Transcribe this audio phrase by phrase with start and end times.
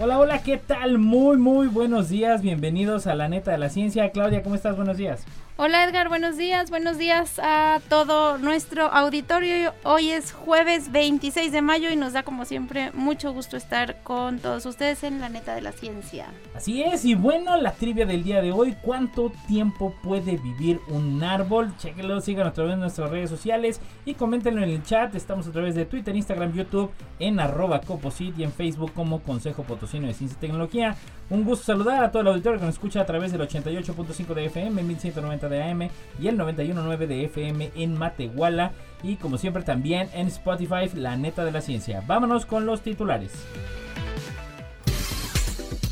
[0.00, 0.98] Hola, hola, ¿qué tal?
[0.98, 2.40] Muy, muy buenos días.
[2.40, 4.10] Bienvenidos a la neta de la ciencia.
[4.10, 4.76] Claudia, ¿cómo estás?
[4.76, 5.24] Buenos días.
[5.60, 9.74] Hola Edgar, buenos días, buenos días a todo nuestro auditorio.
[9.82, 14.38] Hoy es jueves 26 de mayo y nos da como siempre mucho gusto estar con
[14.38, 16.26] todos ustedes en la neta de la ciencia.
[16.54, 21.24] Así es, y bueno, la trivia del día de hoy, ¿cuánto tiempo puede vivir un
[21.24, 21.76] árbol?
[21.76, 25.12] Chequenlo, síganos a través de nuestras redes sociales y coméntenlo en el chat.
[25.16, 29.64] Estamos a través de Twitter, Instagram, YouTube, en arroba coposit y en Facebook como Consejo
[29.64, 30.94] Potosino de Ciencia y Tecnología.
[31.30, 34.46] Un gusto saludar a todo el auditorio que nos escucha a través del 88.5 de
[34.46, 35.88] FM, 1190 de AM
[36.20, 38.72] y el 91.9 de FM en Matehuala.
[39.02, 42.02] Y como siempre también en Spotify, la neta de la ciencia.
[42.06, 43.32] Vámonos con los titulares.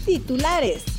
[0.05, 0.96] Titulares.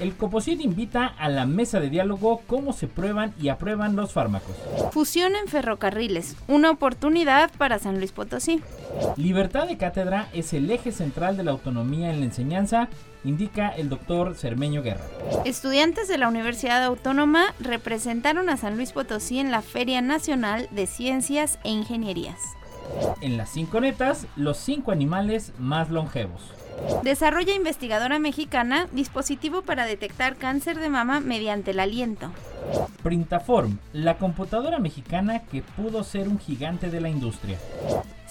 [0.00, 4.56] El Coposit invita a la mesa de diálogo cómo se prueban y aprueban los fármacos.
[4.92, 8.62] Fusión en ferrocarriles, una oportunidad para San Luis Potosí.
[9.16, 12.88] Libertad de cátedra es el eje central de la autonomía en la enseñanza,
[13.24, 15.04] indica el doctor Cermeño Guerra.
[15.44, 20.86] Estudiantes de la Universidad Autónoma representaron a San Luis Potosí en la Feria Nacional de
[20.86, 22.38] Ciencias e Ingenierías.
[23.20, 26.40] En las cinco netas, los cinco animales más longevos.
[27.02, 32.30] Desarrolla investigadora mexicana dispositivo para detectar cáncer de mama mediante el aliento.
[33.02, 37.58] Printaform, la computadora mexicana que pudo ser un gigante de la industria.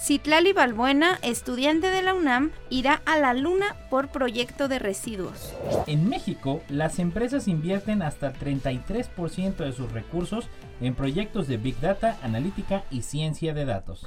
[0.02, 5.52] Citlali Balbuena, estudiante de la UNAM, irá a la Luna por proyecto de residuos.
[5.86, 10.48] En México, las empresas invierten hasta 33% de sus recursos
[10.80, 14.06] en proyectos de Big Data, analítica y ciencia de datos.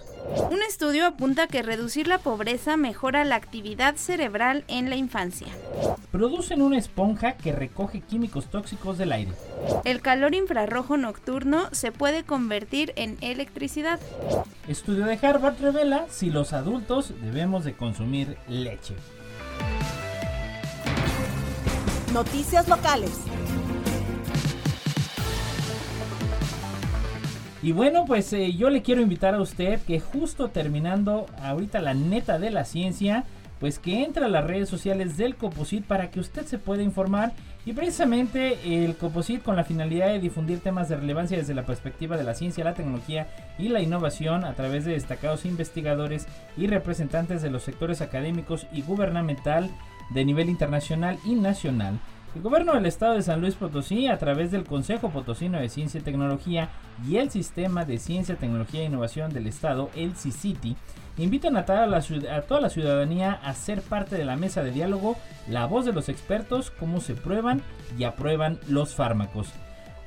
[0.49, 5.49] Un estudio apunta que reducir la pobreza mejora la actividad cerebral en la infancia.
[6.11, 9.31] Producen una esponja que recoge químicos tóxicos del aire.
[9.85, 13.99] El calor infrarrojo nocturno se puede convertir en electricidad.
[14.67, 18.95] Estudio de Harvard revela si los adultos debemos de consumir leche.
[22.13, 23.19] Noticias locales.
[27.61, 31.93] Y bueno, pues eh, yo le quiero invitar a usted que justo terminando ahorita la
[31.93, 33.25] neta de la ciencia,
[33.59, 37.33] pues que entre a las redes sociales del Coposit para que usted se pueda informar.
[37.65, 42.17] Y precisamente el Coposit con la finalidad de difundir temas de relevancia desde la perspectiva
[42.17, 47.41] de la ciencia, la tecnología y la innovación a través de destacados investigadores y representantes
[47.41, 49.69] de los sectores académicos y gubernamental
[50.09, 51.99] de nivel internacional y nacional.
[52.35, 55.99] El gobierno del estado de San Luis Potosí, a través del Consejo Potosino de Ciencia
[55.99, 56.69] y Tecnología
[57.07, 60.75] y el Sistema de Ciencia, Tecnología e Innovación del estado, el CICITI,
[61.17, 64.71] invitan a toda, la, a toda la ciudadanía a ser parte de la mesa de
[64.71, 65.15] diálogo,
[65.47, 67.61] la voz de los expertos, cómo se prueban
[67.99, 69.49] y aprueban los fármacos.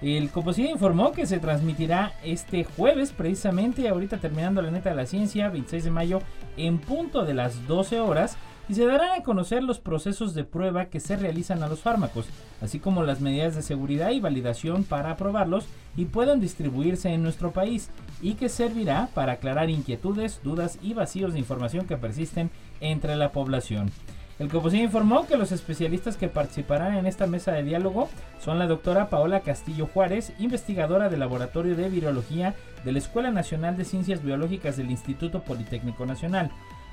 [0.02, 5.06] El Coposida informó que se transmitirá este jueves, precisamente ahorita terminando la neta de la
[5.06, 6.22] ciencia, 26 de mayo,
[6.56, 8.36] en punto de las 12 horas,
[8.68, 12.26] y se darán a conocer los procesos de prueba que se realizan a los fármacos,
[12.60, 15.66] así como las medidas de seguridad y validación para aprobarlos
[15.96, 17.90] y puedan distribuirse en nuestro país,
[18.20, 22.50] y que servirá para aclarar inquietudes, dudas y vacíos de información que persisten
[22.80, 23.90] entre la población.
[24.38, 28.66] El Coposí informó que los especialistas que participarán en esta mesa de diálogo son la
[28.66, 32.54] doctora Paola Castillo Juárez, investigadora del Laboratorio de Virología
[32.84, 36.50] de la Escuela Nacional de Ciencias Biológicas del Instituto Politécnico Nacional,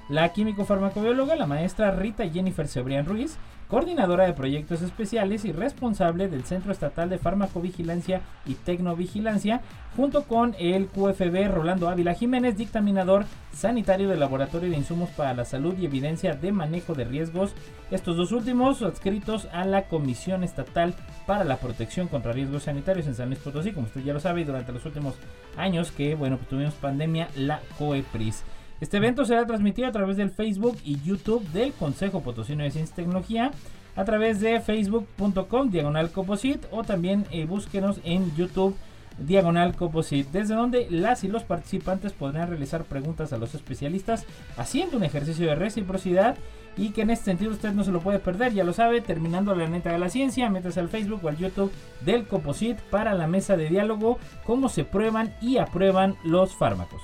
[0.10, 3.38] la químico farmacobióloga, la maestra Rita Jennifer Cebrián Ruiz,
[3.68, 9.62] coordinadora de proyectos especiales y responsable del Centro Estatal de Farmacovigilancia y Tecnovigilancia,
[9.96, 15.46] junto con el QFB Rolando Ávila Jiménez, dictaminador sanitario del Laboratorio de Insumos para la
[15.46, 17.56] Salud y Evidencia de Manejo de Riesgos,
[17.90, 20.94] estos dos últimos adscritos a la Comisión Estatal
[21.26, 24.46] para la Protección contra Riesgos Sanitarios en San Luis Potosí, como usted ya lo sabe,
[24.46, 25.16] durante los últimos
[25.58, 28.44] años que, bueno, pues tuvimos pandemia, la COEPRIS.
[28.84, 32.92] Este evento será transmitido a través del Facebook y YouTube del Consejo Potosino de Ciencia
[32.92, 33.52] y Tecnología,
[33.96, 38.76] a través de facebook.com diagonal coposit o también eh, búsquenos en YouTube
[39.18, 44.26] diagonal coposit, desde donde las y los participantes podrán realizar preguntas a los especialistas
[44.58, 46.36] haciendo un ejercicio de reciprocidad
[46.76, 49.56] y que en este sentido usted no se lo puede perder, ya lo sabe, terminando
[49.56, 51.72] la neta de la ciencia, métase al Facebook o al YouTube
[52.02, 57.02] del Coposit para la mesa de diálogo, cómo se prueban y aprueban los fármacos.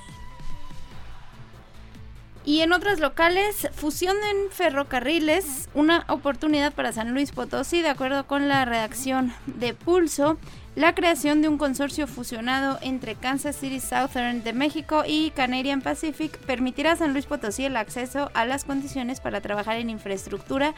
[2.44, 8.26] Y en otras locales, fusión en ferrocarriles, una oportunidad para San Luis Potosí, de acuerdo
[8.26, 10.38] con la redacción de Pulso,
[10.74, 16.38] la creación de un consorcio fusionado entre Kansas City Southern de México y Canadian Pacific
[16.38, 20.74] permitirá a San Luis Potosí el acceso a las condiciones para trabajar en infraestructura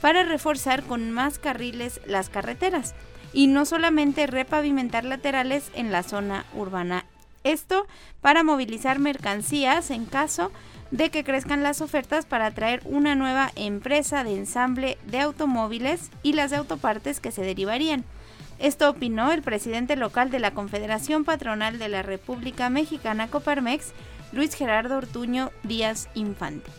[0.00, 2.94] para reforzar con más carriles las carreteras
[3.32, 7.04] y no solamente repavimentar laterales en la zona urbana.
[7.44, 7.86] Esto
[8.22, 10.54] para movilizar mercancías en caso de
[10.96, 16.50] que crezcan las ofertas para atraer una nueva empresa de ensamble de automóviles y las
[16.50, 18.04] de autopartes que se derivarían.
[18.60, 23.92] Esto opinó el presidente local de la Confederación Patronal de la República Mexicana Coparmex,
[24.32, 26.70] Luis Gerardo Ortuño Díaz Infante.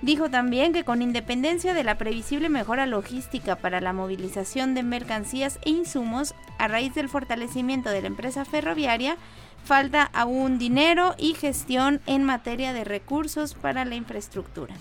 [0.00, 5.58] Dijo también que con independencia de la previsible mejora logística para la movilización de mercancías
[5.62, 9.16] e insumos a raíz del fortalecimiento de la empresa ferroviaria,
[9.64, 14.74] falta aún dinero y gestión en materia de recursos para la infraestructura.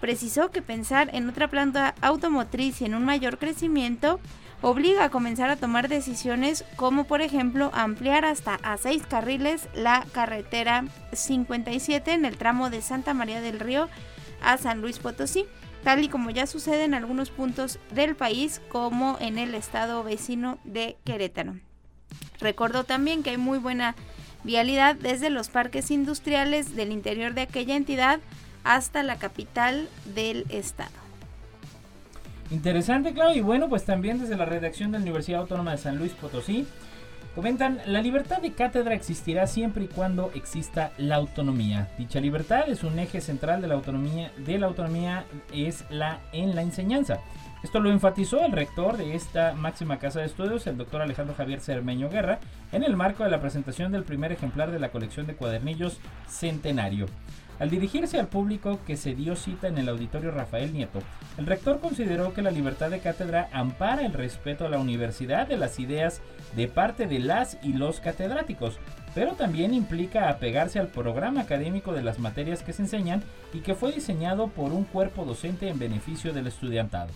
[0.00, 4.18] Precisó que pensar en otra planta automotriz y en un mayor crecimiento
[4.62, 10.04] obliga a comenzar a tomar decisiones como por ejemplo ampliar hasta a seis carriles la
[10.12, 13.88] carretera 57 en el tramo de Santa María del Río
[14.42, 15.46] a San Luis Potosí,
[15.84, 20.58] tal y como ya sucede en algunos puntos del país como en el estado vecino
[20.64, 21.54] de Querétaro.
[22.42, 23.94] Recordó también que hay muy buena
[24.44, 28.20] vialidad desde los parques industriales del interior de aquella entidad
[28.64, 30.90] hasta la capital del estado.
[32.50, 35.96] Interesante, claro, y bueno, pues también desde la redacción de la Universidad Autónoma de San
[35.96, 36.66] Luis Potosí,
[37.34, 41.88] Comentan, la libertad de cátedra existirá siempre y cuando exista la autonomía.
[41.96, 46.54] Dicha libertad es un eje central de la autonomía, de la autonomía es la en
[46.54, 47.20] la enseñanza.
[47.62, 51.60] Esto lo enfatizó el rector de esta máxima casa de estudios, el doctor Alejandro Javier
[51.60, 52.40] Cermeño Guerra,
[52.72, 57.06] en el marco de la presentación del primer ejemplar de la colección de cuadernillos Centenario.
[57.60, 60.98] Al dirigirse al público que se dio cita en el auditorio Rafael Nieto,
[61.38, 65.56] el rector consideró que la libertad de cátedra ampara el respeto a la universidad de
[65.56, 66.20] las ideas
[66.56, 68.78] de parte de las y los catedráticos,
[69.14, 73.22] pero también implica apegarse al programa académico de las materias que se enseñan
[73.54, 77.12] y que fue diseñado por un cuerpo docente en beneficio del estudiantado.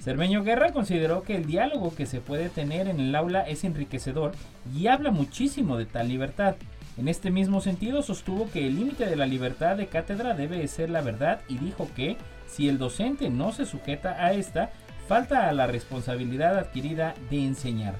[0.00, 4.32] Cermeño Guerra consideró que el diálogo que se puede tener en el aula es enriquecedor
[4.74, 6.56] y habla muchísimo de tal libertad.
[6.96, 10.88] En este mismo sentido sostuvo que el límite de la libertad de cátedra debe ser
[10.88, 12.16] la verdad y dijo que
[12.46, 14.70] si el docente no se sujeta a esta,
[15.06, 17.94] falta a la responsabilidad adquirida de enseñar.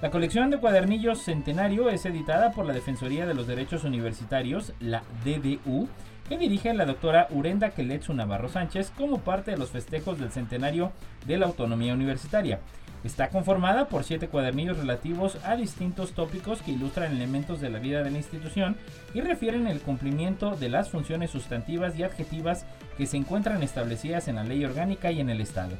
[0.00, 5.02] La colección de cuadernillos Centenario es editada por la Defensoría de los Derechos Universitarios, la
[5.24, 5.88] DDU,
[6.28, 10.92] que dirige la doctora Urenda Keletsu Navarro Sánchez como parte de los festejos del centenario
[11.26, 12.60] de la autonomía universitaria.
[13.04, 18.02] Está conformada por siete cuadernillos relativos a distintos tópicos que ilustran elementos de la vida
[18.02, 18.76] de la institución
[19.12, 22.64] y refieren el cumplimiento de las funciones sustantivas y adjetivas
[22.96, 25.76] que se encuentran establecidas en la ley orgánica y en el Estado.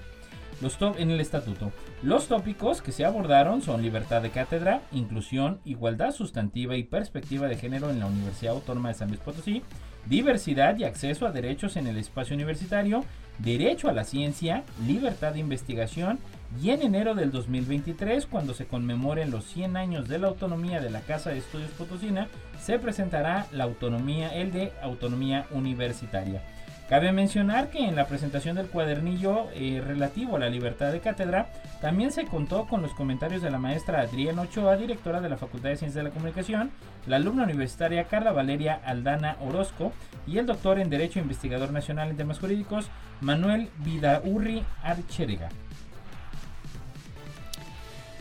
[0.60, 1.72] Los en el estatuto.
[2.02, 7.56] Los tópicos que se abordaron son libertad de cátedra, inclusión, igualdad sustantiva y perspectiva de
[7.56, 9.62] género en la Universidad Autónoma de San Luis Potosí,
[10.06, 13.04] diversidad y acceso a derechos en el espacio universitario,
[13.38, 16.18] derecho a la ciencia, libertad de investigación
[16.62, 20.90] y en enero del 2023, cuando se conmemoren los 100 años de la autonomía de
[20.90, 22.28] la Casa de Estudios Potosina,
[22.60, 26.42] se presentará la autonomía, el de autonomía universitaria.
[26.88, 31.50] Cabe mencionar que en la presentación del cuadernillo eh, relativo a la libertad de cátedra,
[31.80, 35.70] también se contó con los comentarios de la maestra Adriana Ochoa, directora de la Facultad
[35.70, 36.70] de Ciencias de la Comunicación,
[37.06, 39.92] la alumna universitaria Carla Valeria Aldana Orozco
[40.26, 42.90] y el doctor en Derecho e Investigador Nacional en Temas Jurídicos,
[43.22, 45.48] Manuel Vidaurri Archerega.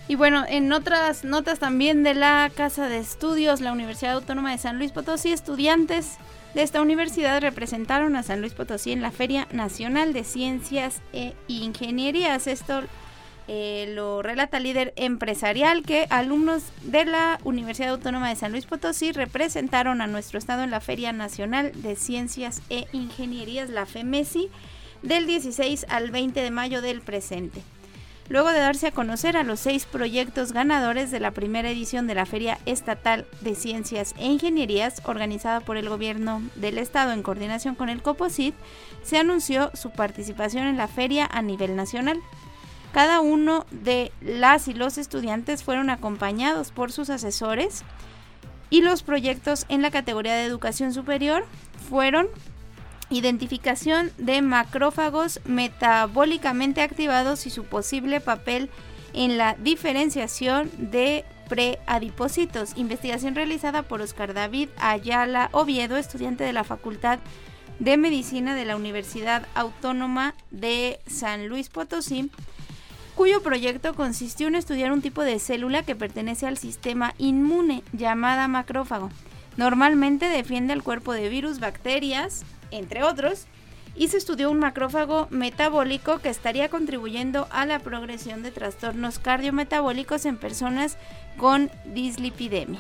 [0.08, 4.58] Y bueno, en otras notas también de la Casa de Estudios, la Universidad Autónoma de
[4.58, 6.18] San Luis Potosí, estudiantes
[6.54, 11.34] de esta universidad representaron a San Luis Potosí en la Feria Nacional de Ciencias e
[11.48, 12.48] Ingenierías.
[12.48, 12.82] Esto
[13.48, 18.66] eh, lo relata el líder empresarial que alumnos de la Universidad Autónoma de San Luis
[18.66, 24.50] Potosí representaron a nuestro estado en la Feria Nacional de Ciencias e Ingenierías, la FEMESI,
[25.02, 27.62] del 16 al 20 de mayo del presente
[28.30, 32.16] luego de darse a conocer a los seis proyectos ganadores de la primera edición de
[32.16, 37.76] la Feria Estatal de Ciencias e Ingenierías organizada por el Gobierno del Estado en coordinación
[37.76, 38.56] con el COPOSIT,
[39.04, 42.20] se anunció su participación en la feria a nivel nacional.
[42.94, 47.84] Cada uno de las y los estudiantes fueron acompañados por sus asesores
[48.70, 51.46] y los proyectos en la categoría de educación superior
[51.90, 52.28] fueron
[53.14, 58.70] identificación de macrófagos metabólicamente activados y su posible papel
[59.14, 62.74] en la diferenciación de preadipocitos.
[62.76, 67.20] Investigación realizada por Oscar David Ayala Oviedo, estudiante de la Facultad
[67.80, 72.32] de Medicina de la Universidad Autónoma de San Luis Potosí,
[73.16, 78.48] cuyo proyecto consistió en estudiar un tipo de célula que pertenece al sistema inmune llamada
[78.48, 79.10] macrófago.
[79.58, 82.44] Normalmente defiende el cuerpo de virus, bacterias,
[82.74, 83.48] entre otros,
[83.96, 90.26] y se estudió un macrófago metabólico que estaría contribuyendo a la progresión de trastornos cardiometabólicos
[90.26, 90.98] en personas
[91.38, 92.80] con dislipidemia.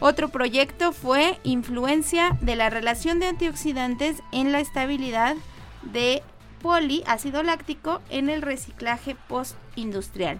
[0.00, 5.36] Otro proyecto fue influencia de la relación de antioxidantes en la estabilidad
[5.82, 6.22] de
[6.60, 10.38] poliácido láctico en el reciclaje postindustrial.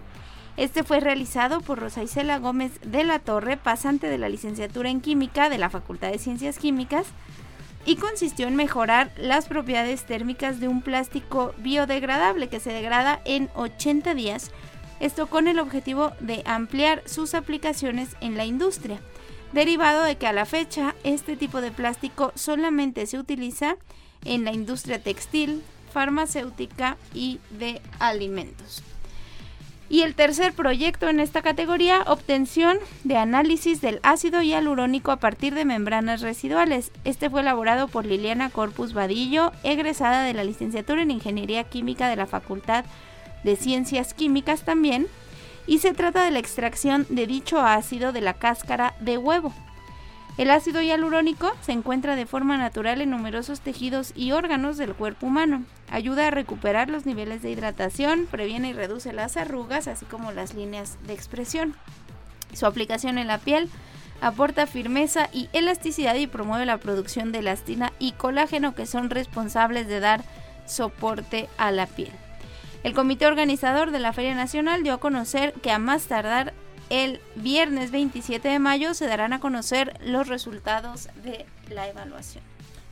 [0.55, 5.01] Este fue realizado por Rosa Isela Gómez de la Torre, pasante de la licenciatura en
[5.01, 7.07] química de la Facultad de Ciencias Químicas,
[7.85, 13.49] y consistió en mejorar las propiedades térmicas de un plástico biodegradable que se degrada en
[13.55, 14.51] 80 días,
[14.99, 18.99] esto con el objetivo de ampliar sus aplicaciones en la industria,
[19.51, 23.77] derivado de que a la fecha este tipo de plástico solamente se utiliza
[24.23, 25.61] en la industria textil,
[25.91, 28.81] farmacéutica y de alimentos.
[29.93, 35.53] Y el tercer proyecto en esta categoría, obtención de análisis del ácido hialurónico a partir
[35.53, 36.91] de membranas residuales.
[37.03, 42.15] Este fue elaborado por Liliana Corpus Vadillo, egresada de la licenciatura en Ingeniería Química de
[42.15, 42.85] la Facultad
[43.43, 45.05] de Ciencias Químicas también,
[45.67, 49.53] y se trata de la extracción de dicho ácido de la cáscara de huevo.
[50.35, 55.27] El ácido hialurónico se encuentra de forma natural en numerosos tejidos y órganos del cuerpo
[55.27, 55.63] humano.
[55.91, 60.55] Ayuda a recuperar los niveles de hidratación, previene y reduce las arrugas, así como las
[60.55, 61.75] líneas de expresión.
[62.51, 63.69] Su aplicación en la piel
[64.21, 69.87] aporta firmeza y elasticidad y promueve la producción de elastina y colágeno que son responsables
[69.87, 70.23] de dar
[70.65, 72.11] soporte a la piel.
[72.83, 76.53] El comité organizador de la Feria Nacional dio a conocer que a más tardar
[76.89, 82.43] el viernes 27 de mayo se darán a conocer los resultados de la evaluación.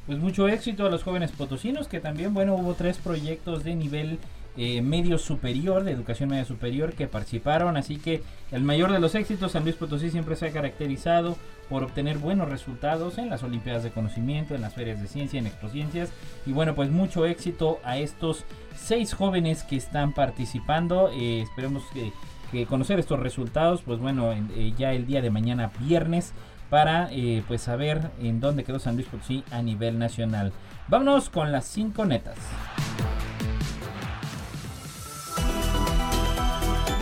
[0.06, 4.20] Pues mucho éxito a los jóvenes potosinos, que también, bueno, hubo tres proyectos de nivel
[4.58, 7.78] eh, medio superior, de educación media superior, que participaron.
[7.78, 8.22] Así que
[8.52, 11.38] el mayor de los éxitos, San Luis Potosí siempre se ha caracterizado
[11.70, 15.48] por obtener buenos resultados en las Olimpiadas de Conocimiento, en las ferias de ciencia, en
[15.48, 16.10] Expociencias.
[16.46, 18.44] Y bueno, pues mucho éxito a estos
[18.76, 21.10] seis jóvenes que están participando.
[21.14, 22.12] Eh, esperemos que
[22.52, 26.34] que conocer estos resultados, pues bueno, eh, ya el día de mañana viernes
[26.70, 30.54] para eh, pues saber en dónde quedó San Luis Potosí a nivel nacional.
[30.88, 32.38] Vámonos con las cinco netas.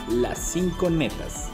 [0.10, 1.49] Las cinco netas.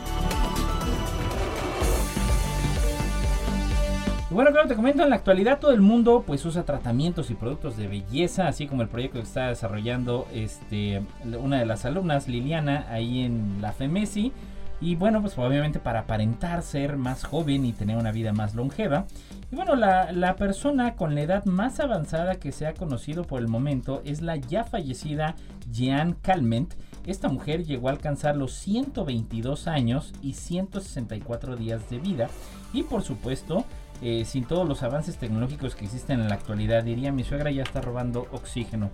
[4.36, 7.78] Bueno, claro, te comento, en la actualidad todo el mundo pues usa tratamientos y productos
[7.78, 11.02] de belleza, así como el proyecto que está desarrollando este,
[11.40, 14.34] una de las alumnas, Liliana, ahí en la FEMESI.
[14.82, 19.06] Y bueno, pues obviamente para aparentar ser más joven y tener una vida más longeva.
[19.54, 23.40] Y bueno, la, la, persona con la edad más avanzada que se ha conocido por
[23.40, 25.36] el momento es la ya fallecida
[25.72, 26.74] Jean Calment.
[27.06, 32.28] Esta mujer llegó a alcanzar los 122 años y 164 días de vida.
[32.74, 33.64] Y por supuesto,
[34.02, 37.64] eh, sin todos los avances tecnológicos que existen en la actualidad, diría mi suegra ya
[37.64, 38.90] está robando oxígeno.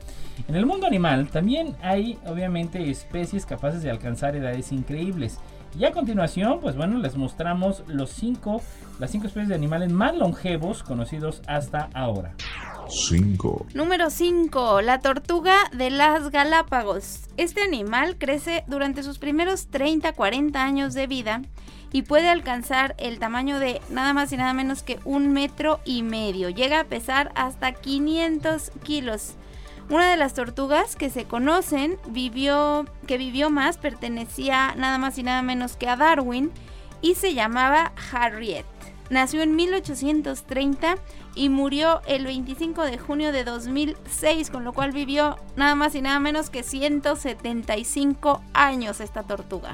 [0.48, 5.40] En el mundo animal también hay obviamente especies capaces de alcanzar edades increíbles.
[5.78, 8.62] Y a continuación, pues bueno, les mostramos los cinco,
[9.00, 12.34] las cinco especies de animales más longevos conocidos hasta ahora.
[12.92, 13.68] 5.
[13.74, 14.82] Número 5.
[14.82, 17.22] La tortuga de las Galápagos.
[17.38, 21.42] Este animal crece durante sus primeros 30-40 años de vida
[21.94, 26.04] y puede alcanzar el tamaño de nada más y nada menos que un metro y
[26.04, 26.50] medio.
[26.50, 29.36] Llega a pesar hasta 500 kilos.
[29.90, 35.24] Una de las tortugas que se conocen vivió, que vivió más pertenecía nada más y
[35.24, 36.52] nada menos que a Darwin
[37.02, 38.66] y se llamaba Harriet.
[39.10, 40.96] Nació en 1830
[41.36, 46.02] y murió el 25 de junio de 2006, con lo cual vivió nada más y
[46.02, 49.74] nada menos que 175 años esta tortuga.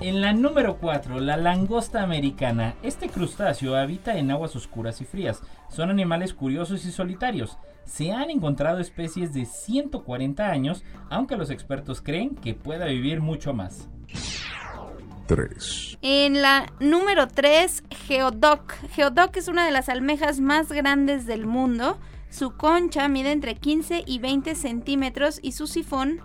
[0.00, 2.74] En la número 4, la langosta americana.
[2.82, 5.42] Este crustáceo habita en aguas oscuras y frías.
[5.70, 7.56] Son animales curiosos y solitarios.
[7.84, 13.54] Se han encontrado especies de 140 años, aunque los expertos creen que pueda vivir mucho
[13.54, 13.88] más.
[15.26, 15.98] 3.
[16.02, 18.74] En la número 3, Geodoc.
[18.90, 21.96] Geodoc es una de las almejas más grandes del mundo.
[22.28, 26.20] Su concha mide entre 15 y 20 centímetros y su sifón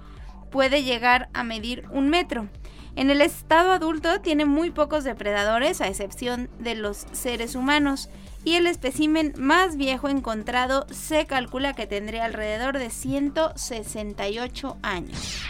[0.50, 2.50] puede llegar a medir un metro.
[2.96, 8.10] En el estado adulto tiene muy pocos depredadores, a excepción de los seres humanos,
[8.44, 15.44] y el espécimen más viejo encontrado se calcula que tendría alrededor de 168 años.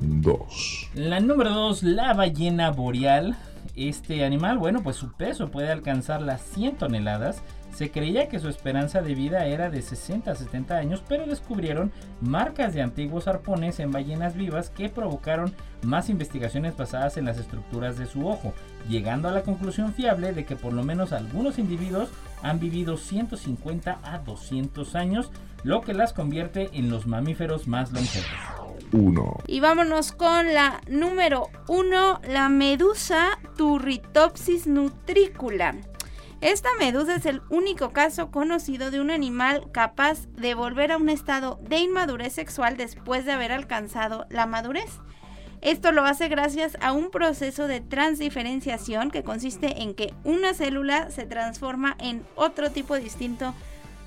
[0.00, 0.90] 2.
[0.94, 3.36] La número 2, la ballena boreal.
[3.76, 7.42] Este animal, bueno, pues su peso puede alcanzar las 100 toneladas.
[7.74, 11.90] Se creía que su esperanza de vida era de 60 a 70 años, pero descubrieron
[12.20, 15.52] marcas de antiguos arpones en ballenas vivas que provocaron
[15.82, 18.54] más investigaciones basadas en las estructuras de su ojo,
[18.88, 22.10] llegando a la conclusión fiable de que por lo menos algunos individuos
[22.44, 25.32] han vivido 150 a 200 años,
[25.64, 28.63] lo que las convierte en los mamíferos más longevos.
[29.48, 35.74] Y vámonos con la número 1, la medusa Turritopsis nutricula.
[36.40, 41.08] Esta medusa es el único caso conocido de un animal capaz de volver a un
[41.08, 45.00] estado de inmadurez sexual después de haber alcanzado la madurez.
[45.60, 51.10] Esto lo hace gracias a un proceso de transdiferenciación que consiste en que una célula
[51.10, 53.54] se transforma en otro tipo distinto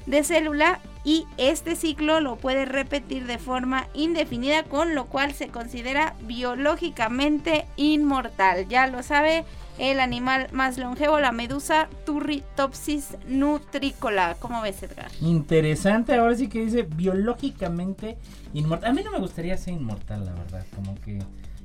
[0.05, 5.47] de célula y este ciclo lo puede repetir de forma indefinida con lo cual se
[5.47, 8.67] considera biológicamente inmortal.
[8.67, 9.45] Ya lo sabe,
[9.77, 14.35] el animal más longevo, la medusa Turritopsis nutricola.
[14.37, 15.09] ¿Cómo ves, Edgar?
[15.21, 18.17] Interesante, ahora sí que dice biológicamente
[18.53, 18.91] inmortal.
[18.91, 21.19] A mí no me gustaría ser inmortal, la verdad, como que...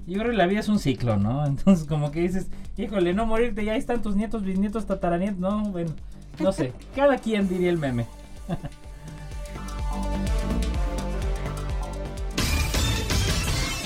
[0.07, 1.45] Yo creo que la vida es un ciclo, ¿no?
[1.47, 2.47] Entonces como que dices,
[2.77, 5.91] híjole, no morirte, ya están tus nietos, bisnietos, tataranietos, no, bueno,
[6.39, 8.07] no sé, cada quien diría el meme.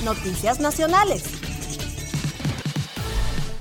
[0.06, 1.24] Noticias nacionales.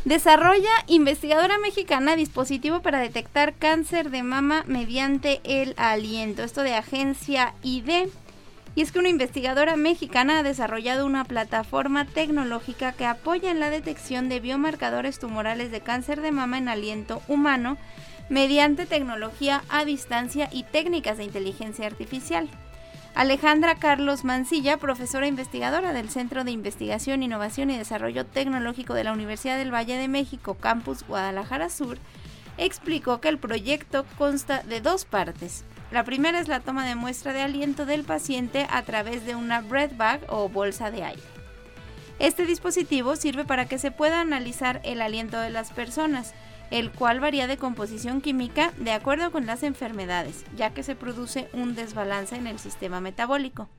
[0.06, 6.44] Desarrolla investigadora mexicana dispositivo para detectar cáncer de mama mediante el aliento.
[6.44, 8.10] Esto de agencia ID.
[8.76, 13.72] Y es que una investigadora mexicana ha desarrollado una plataforma tecnológica que apoya en la
[13.72, 17.80] detección de biomarcadores tumorales de cáncer de mama en aliento humano
[18.30, 22.48] mediante tecnología a distancia y técnicas de inteligencia artificial.
[23.16, 29.14] Alejandra Carlos Mancilla, profesora investigadora del Centro de Investigación, Innovación y Desarrollo Tecnológico de la
[29.14, 31.98] Universidad del Valle de México, Campus Guadalajara Sur,
[32.58, 35.64] explicó que el proyecto consta de dos partes.
[35.92, 39.62] La primera es la toma de muestra de aliento del paciente a través de una
[39.62, 41.24] breath bag o bolsa de aire.
[42.20, 46.34] Este dispositivo sirve para que se pueda analizar el aliento de las personas,
[46.72, 51.48] el cual varía de composición química de acuerdo con las enfermedades, ya que se produce
[51.54, 53.70] un desbalance en el sistema metabólico.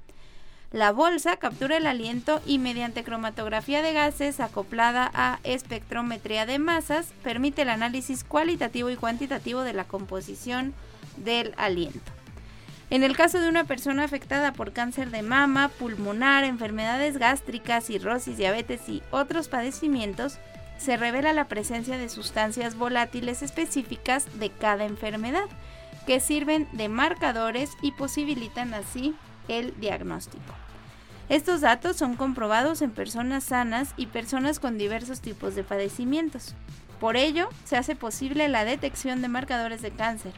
[0.73, 7.13] La bolsa captura el aliento y mediante cromatografía de gases acoplada a espectrometría de masas
[7.23, 10.75] permite el análisis cualitativo y cuantitativo de la composición
[11.17, 12.13] del aliento.
[12.91, 18.37] En el caso de una persona afectada por cáncer de mama, pulmonar, enfermedades gástricas, cirrosis,
[18.37, 20.39] diabetes y otros padecimientos,
[20.79, 25.47] se revela la presencia de sustancias volátiles específicas de cada enfermedad,
[26.07, 29.15] que sirven de marcadores y posibilitan así
[29.49, 30.55] el diagnóstico.
[31.29, 36.55] Estos datos son comprobados en personas sanas y personas con diversos tipos de padecimientos.
[37.01, 40.33] Por ello, se hace posible la detección de marcadores de cáncer.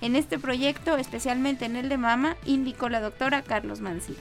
[0.00, 4.18] En este proyecto, especialmente en el de mama, indicó la doctora Carlos Mancilla.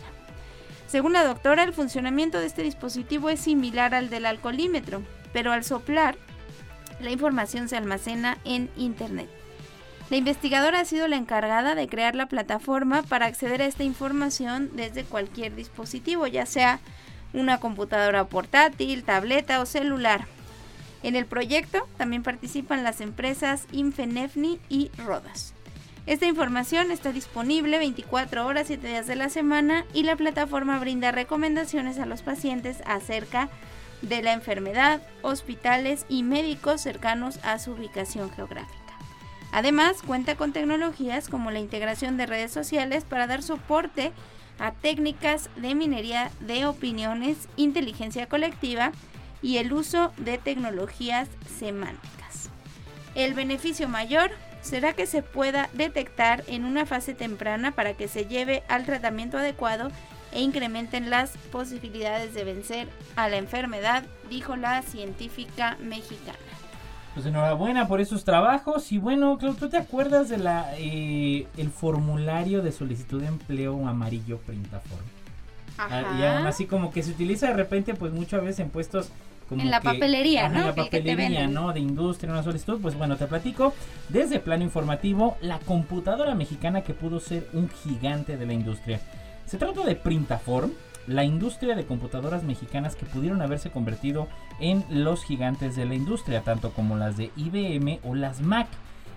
[0.88, 5.04] Según la doctora, el funcionamiento de este dispositivo es similar al del alcoholímetro,
[5.34, 6.18] pero al soplar,
[7.00, 9.30] la información se almacena en Internet.
[10.10, 14.70] La investigadora ha sido la encargada de crear la plataforma para acceder a esta información
[14.74, 16.80] desde cualquier dispositivo, ya sea
[17.34, 20.26] una computadora portátil, tableta o celular.
[21.04, 25.54] En el proyecto también participan las empresas Infenefni y Rodas.
[26.06, 31.12] Esta información está disponible 24 horas 7 días de la semana y la plataforma brinda
[31.12, 38.32] recomendaciones a los pacientes acerca de la enfermedad, hospitales y médicos cercanos a su ubicación
[38.32, 38.78] geográfica.
[39.52, 44.12] Además, cuenta con tecnologías como la integración de redes sociales para dar soporte
[44.60, 48.92] a técnicas de minería de opiniones, inteligencia colectiva
[49.42, 51.30] y el uso de tecnologías
[51.60, 52.50] semánticas.
[53.16, 54.32] El beneficio mayor
[54.62, 59.38] será que se pueda detectar en una fase temprana para que se lleve al tratamiento
[59.38, 59.92] adecuado
[60.38, 66.38] e incrementen las posibilidades de vencer a la enfermedad, dijo la científica mexicana.
[67.16, 71.72] Pues enhorabuena por esos trabajos y bueno, Claudio, ¿tú te acuerdas de la eh, el
[71.72, 75.02] formulario de solicitud de empleo amarillo Printaform?
[75.80, 76.00] Ajá.
[76.08, 79.10] Ah, y aún así como que se utiliza de repente pues muchas veces en puestos
[79.50, 80.60] como En la que- papelería, ajá, ¿no?
[80.60, 81.48] En la papelería.
[81.48, 81.72] ¿no?
[81.74, 82.80] De industria, una solicitud.
[82.82, 83.74] Pues bueno, te platico.
[84.10, 89.00] Desde plano informativo, la computadora mexicana que pudo ser un gigante de la industria.
[89.48, 90.72] Se trata de Printaform,
[91.08, 94.28] la industria de computadoras mexicanas que pudieron haberse convertido
[94.60, 98.68] en los gigantes de la industria, tanto como las de IBM o las Mac.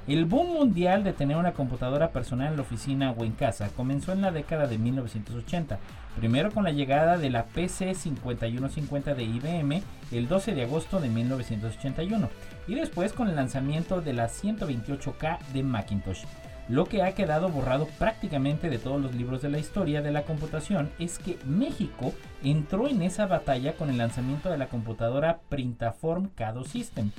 [0.07, 4.13] El boom mundial de tener una computadora personal en la oficina o en casa comenzó
[4.13, 5.81] en la década de 1980,
[6.17, 11.09] primero con la llegada de la PC 5150 de IBM el 12 de agosto de
[11.09, 12.31] 1981
[12.69, 16.23] y después con el lanzamiento de la 128K de Macintosh.
[16.71, 20.23] Lo que ha quedado borrado prácticamente de todos los libros de la historia de la
[20.23, 26.29] computación es que México entró en esa batalla con el lanzamiento de la computadora Printaform
[26.37, 27.11] Cado System.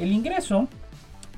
[0.00, 0.66] El ingreso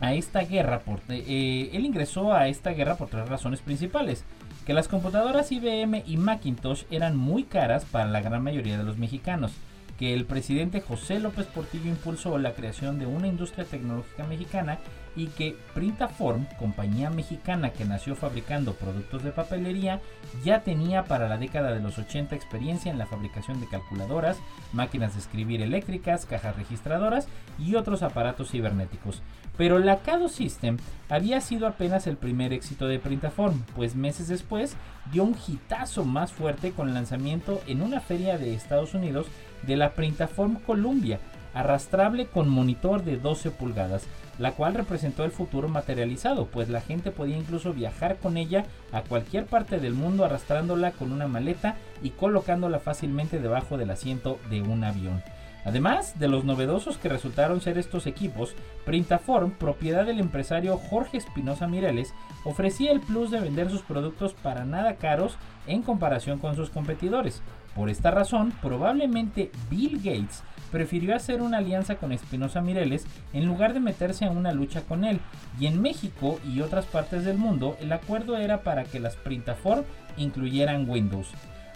[0.01, 4.25] a esta guerra por, eh, él ingresó a esta guerra por tres razones principales
[4.65, 8.97] que las computadoras IBM y Macintosh eran muy caras para la gran mayoría de los
[8.97, 9.53] mexicanos
[9.99, 14.79] que el presidente José López Portillo impulsó la creación de una industria tecnológica mexicana
[15.17, 20.01] y que Printaform, compañía mexicana que nació fabricando productos de papelería,
[20.45, 24.39] ya tenía para la década de los 80 experiencia en la fabricación de calculadoras,
[24.73, 29.23] máquinas de escribir eléctricas, cajas registradoras y otros aparatos cibernéticos.
[29.57, 34.77] Pero la Cado System había sido apenas el primer éxito de Printaform, pues meses después
[35.13, 39.27] dio un hitazo más fuerte con el lanzamiento en una feria de Estados Unidos
[39.67, 41.21] de la Printaform Columbia,
[41.55, 44.07] arrastrable con monitor de 12 pulgadas,
[44.39, 49.03] la cual representó el futuro materializado, pues la gente podía incluso viajar con ella a
[49.03, 54.63] cualquier parte del mundo arrastrándola con una maleta y colocándola fácilmente debajo del asiento de
[54.63, 55.23] un avión.
[55.65, 61.69] Además de los novedosos que resultaron ser estos equipos, Printaform, propiedad del empresario Jorge Espinosa
[61.69, 62.13] Mireles,
[62.45, 65.37] ofrecía el plus de vender sus productos para nada caros
[65.69, 67.43] en comparación con sus competidores.
[67.77, 73.75] Por esta razón, probablemente Bill Gates prefirió hacer una alianza con Espinosa Mireles en lugar
[73.75, 75.21] de meterse en una lucha con él.
[75.61, 79.85] Y en México y otras partes del mundo, el acuerdo era para que las Printaform
[80.17, 81.29] incluyeran Windows.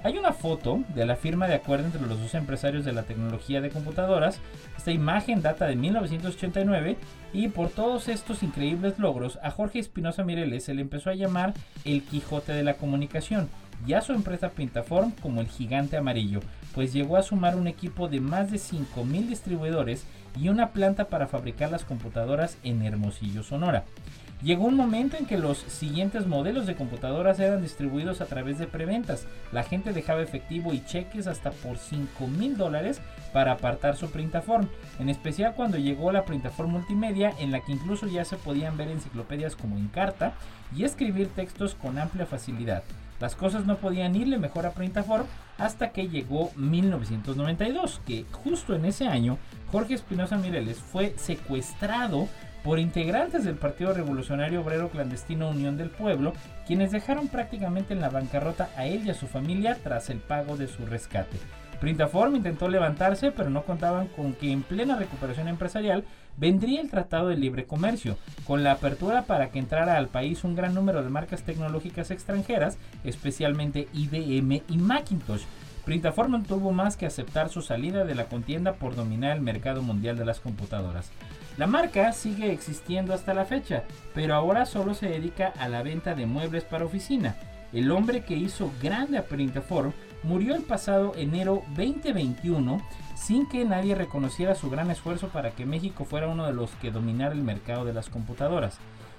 [0.02, 3.60] Hay una foto de la firma de acuerdo entre los dos empresarios de la tecnología
[3.60, 4.40] de computadoras.
[4.76, 6.96] Esta imagen data de 1989
[7.32, 11.54] y por todos estos increíbles logros a Jorge Espinosa Mireles se le empezó a llamar
[11.84, 13.48] el Quijote de la comunicación
[13.84, 16.40] y a su empresa Printaform como el gigante amarillo,
[16.76, 20.04] pues llegó a sumar un equipo de más de 5.000 distribuidores
[20.38, 23.84] y una planta para fabricar las computadoras en Hermosillo, Sonora.
[24.42, 28.66] Llegó un momento en que los siguientes modelos de computadoras eran distribuidos a través de
[28.66, 29.26] preventas.
[29.52, 33.00] La gente dejaba efectivo y cheques hasta por 5 mil dólares
[33.32, 34.68] para apartar su printaform.
[34.98, 38.88] En especial cuando llegó la printaform multimedia en la que incluso ya se podían ver
[38.88, 40.34] enciclopedias como Encarta
[40.76, 42.82] y escribir textos con amplia facilidad.
[43.18, 45.24] Las cosas no podían irle mejor a Printaform
[45.58, 49.38] hasta que llegó 1992, que justo en ese año
[49.70, 52.28] Jorge Espinosa Mireles fue secuestrado
[52.62, 56.32] por integrantes del Partido Revolucionario Obrero Clandestino Unión del Pueblo,
[56.66, 60.56] quienes dejaron prácticamente en la bancarrota a él y a su familia tras el pago
[60.56, 61.38] de su rescate.
[61.80, 66.04] Printaform intentó levantarse, pero no contaban con que en plena recuperación empresarial
[66.36, 70.54] vendría el Tratado de Libre Comercio, con la apertura para que entrara al país un
[70.54, 75.42] gran número de marcas tecnológicas extranjeras, especialmente IBM y Macintosh.
[75.84, 79.82] Printaform no tuvo más que aceptar su salida de la contienda por dominar el mercado
[79.82, 81.12] mundial de las computadoras.
[81.58, 86.14] La marca sigue existiendo hasta la fecha, pero ahora solo se dedica a la venta
[86.14, 87.36] de muebles para oficina.
[87.72, 89.92] El hombre que hizo grande a Printaform
[90.26, 92.82] murió el pasado enero 2021
[93.14, 96.90] sin que nadie reconociera su gran esfuerzo para que México fuera uno de los que
[96.90, 98.78] dominara el mercado de las computadoras.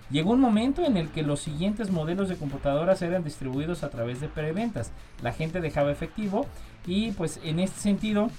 [0.10, 4.22] Llegó un momento en el que los siguientes modelos de computadoras eran distribuidos a través
[4.22, 4.92] de preventas.
[5.22, 6.46] La gente dejaba efectivo
[6.86, 8.30] y pues en este sentido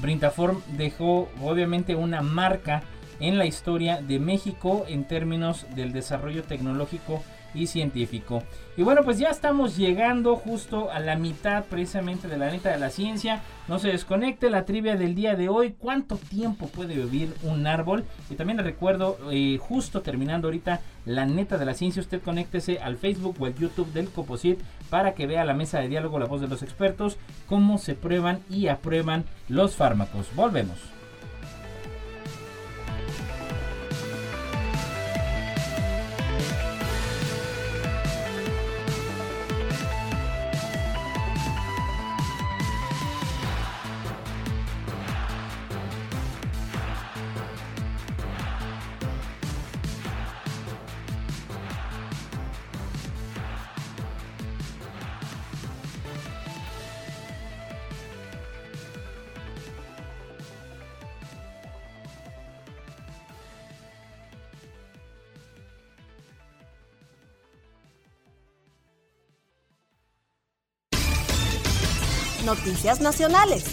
[0.00, 2.82] Printaform dejó obviamente una marca
[3.20, 7.22] en la historia de México en términos del desarrollo tecnológico
[7.58, 8.42] y científico.
[8.76, 12.78] Y bueno, pues ya estamos llegando justo a la mitad precisamente de la neta de
[12.78, 13.42] la ciencia.
[13.66, 15.74] No se desconecte la trivia del día de hoy.
[15.76, 18.04] ¿Cuánto tiempo puede vivir un árbol?
[18.30, 22.78] Y también le recuerdo, eh, justo terminando ahorita la neta de la ciencia, usted conéctese
[22.78, 26.26] al Facebook o al YouTube del Coposit para que vea la mesa de diálogo, la
[26.26, 27.16] voz de los expertos,
[27.46, 30.28] cómo se prueban y aprueban los fármacos.
[30.36, 30.97] Volvemos.
[72.44, 73.64] Noticias Nacionales.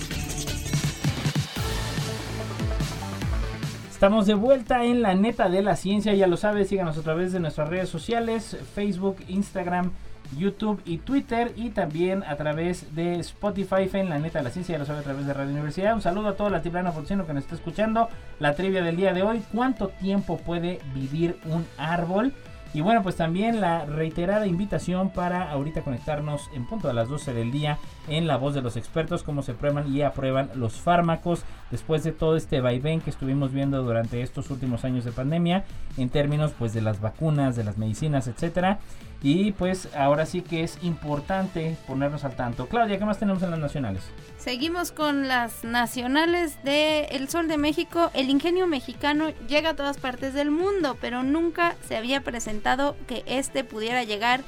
[3.89, 7.31] Estamos de vuelta en la neta de la ciencia, ya lo sabes, síganos a través
[7.31, 9.91] de nuestras redes sociales, Facebook, Instagram,
[10.37, 14.73] YouTube y Twitter y también a través de Spotify en la neta de la ciencia,
[14.73, 15.93] ya lo sabes a través de Radio Universidad.
[15.93, 18.09] Un saludo a toda la tiblana porcino que nos está escuchando.
[18.39, 22.33] La trivia del día de hoy, ¿cuánto tiempo puede vivir un árbol?
[22.73, 27.33] Y bueno, pues también la reiterada invitación para ahorita conectarnos en punto a las 12
[27.33, 27.77] del día
[28.09, 32.11] en la voz de los expertos, cómo se prueban y aprueban los fármacos después de
[32.11, 35.63] todo este vaivén que estuvimos viendo durante estos últimos años de pandemia
[35.97, 38.79] en términos pues de las vacunas, de las medicinas, etcétera.
[39.25, 42.67] Y pues ahora sí que es importante ponernos al tanto.
[42.67, 44.03] Claudia, ¿qué más tenemos en las nacionales?
[44.37, 48.11] Seguimos con las nacionales de El Sol de México.
[48.13, 53.23] El ingenio mexicano llega a todas partes del mundo, pero nunca se había presentado que
[53.25, 54.43] este pudiera llegar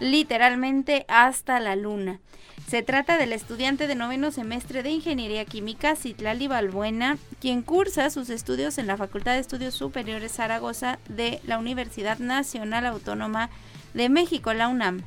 [0.00, 2.18] literalmente hasta la luna.
[2.66, 8.30] Se trata del estudiante de noveno semestre de Ingeniería Química, Citlali Balbuena, quien cursa sus
[8.30, 13.50] estudios en la Facultad de Estudios Superiores Zaragoza de la Universidad Nacional Autónoma
[13.94, 15.02] de México, la UNAM.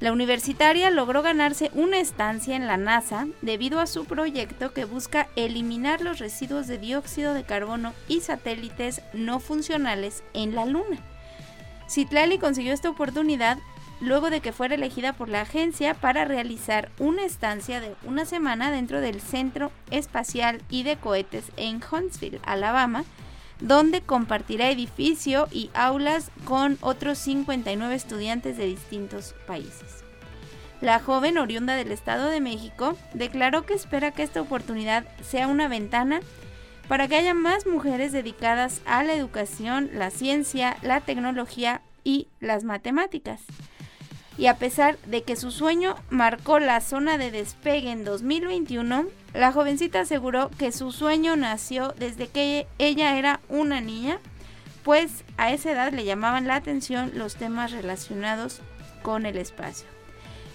[0.00, 5.28] La universitaria logró ganarse una estancia en la NASA debido a su proyecto que busca
[5.36, 10.98] eliminar los residuos de dióxido de carbono y satélites no funcionales en la Luna.
[11.88, 13.58] Citlali consiguió esta oportunidad
[14.00, 18.72] luego de que fuera elegida por la agencia para realizar una estancia de una semana
[18.72, 23.04] dentro del Centro Espacial y de Cohetes en Huntsville, Alabama,
[23.62, 30.04] donde compartirá edificio y aulas con otros 59 estudiantes de distintos países.
[30.80, 35.68] La joven oriunda del Estado de México declaró que espera que esta oportunidad sea una
[35.68, 36.20] ventana
[36.88, 42.64] para que haya más mujeres dedicadas a la educación, la ciencia, la tecnología y las
[42.64, 43.42] matemáticas.
[44.36, 49.52] Y a pesar de que su sueño marcó la zona de despegue en 2021, la
[49.52, 54.18] jovencita aseguró que su sueño nació desde que ella era una niña,
[54.82, 58.60] pues a esa edad le llamaban la atención los temas relacionados
[59.02, 59.86] con el espacio.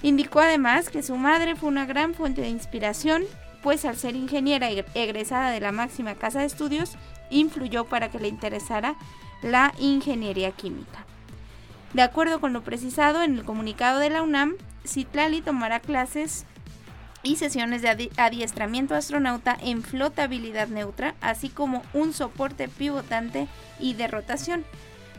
[0.03, 3.23] Indicó además que su madre fue una gran fuente de inspiración,
[3.63, 6.95] pues al ser ingeniera egresada de la máxima casa de estudios,
[7.31, 8.95] influyó para que le interesara
[9.41, 11.05] la ingeniería química.
[11.93, 16.45] De acuerdo con lo precisado en el comunicado de la UNAM, Citlali tomará clases
[17.27, 23.47] y sesiones de adiestramiento astronauta en flotabilidad neutra, así como un soporte pivotante
[23.79, 24.63] y de rotación.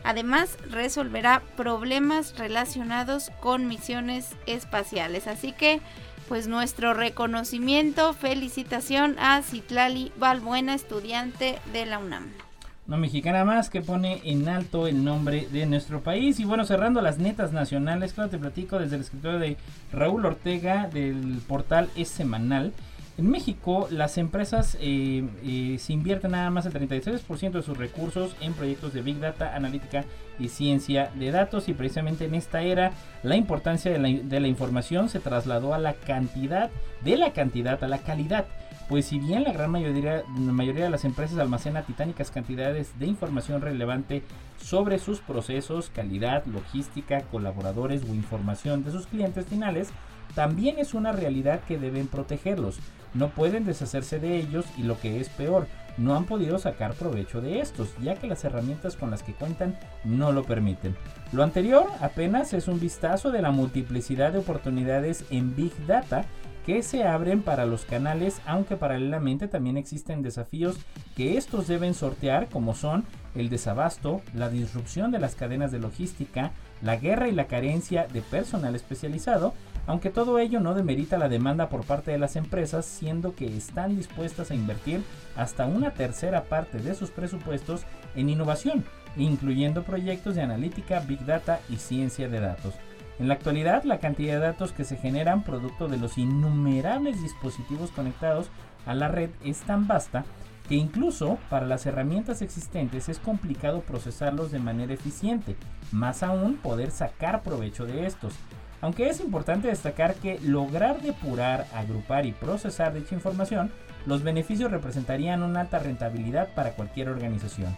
[0.03, 5.27] Además, resolverá problemas relacionados con misiones espaciales.
[5.27, 5.81] Así que,
[6.27, 12.48] pues nuestro reconocimiento, felicitación a Citlali Balbuena, estudiante de la UNAM.
[12.89, 16.39] Una mexicana más que pone en alto el nombre de nuestro país.
[16.39, 19.57] Y bueno, cerrando las netas nacionales, claro, te platico desde el escritorio de
[19.93, 22.73] Raúl Ortega del portal Es Semanal.
[23.19, 28.33] En México, las empresas eh, eh, se invierten nada más el 33% de sus recursos
[28.39, 30.05] en proyectos de Big Data, analítica
[30.39, 31.67] y ciencia de datos.
[31.67, 35.79] Y precisamente en esta era, la importancia de la, de la información se trasladó a
[35.79, 36.71] la cantidad,
[37.03, 38.45] de la cantidad a la calidad.
[38.87, 43.05] Pues si bien la gran mayoría, la mayoría de las empresas almacena titánicas cantidades de
[43.05, 44.23] información relevante
[44.61, 49.89] sobre sus procesos, calidad, logística, colaboradores o información de sus clientes finales,
[50.35, 52.79] también es una realidad que deben protegerlos.
[53.13, 55.67] No pueden deshacerse de ellos y lo que es peor,
[55.97, 59.77] no han podido sacar provecho de estos, ya que las herramientas con las que cuentan
[60.03, 60.95] no lo permiten.
[61.31, 66.25] Lo anterior apenas es un vistazo de la multiplicidad de oportunidades en Big Data
[66.65, 70.77] que se abren para los canales, aunque paralelamente también existen desafíos
[71.15, 76.51] que estos deben sortear, como son el desabasto, la disrupción de las cadenas de logística,
[76.81, 79.53] la guerra y la carencia de personal especializado,
[79.89, 83.95] aunque todo ello no demerita la demanda por parte de las empresas, siendo que están
[83.95, 85.01] dispuestas a invertir
[85.35, 88.85] hasta una tercera parte de sus presupuestos en innovación,
[89.17, 92.75] incluyendo proyectos de analítica, big data y ciencia de datos.
[93.17, 97.89] En la actualidad, la cantidad de datos que se generan producto de los innumerables dispositivos
[97.89, 98.51] conectados
[98.85, 100.23] a la red es tan vasta
[100.67, 105.55] que incluso para las herramientas existentes es complicado procesarlos de manera eficiente,
[105.91, 108.35] más aún poder sacar provecho de estos.
[108.81, 113.71] Aunque es importante destacar que lograr depurar, agrupar y procesar dicha información,
[114.05, 117.75] los beneficios representarían una alta rentabilidad para cualquier organización.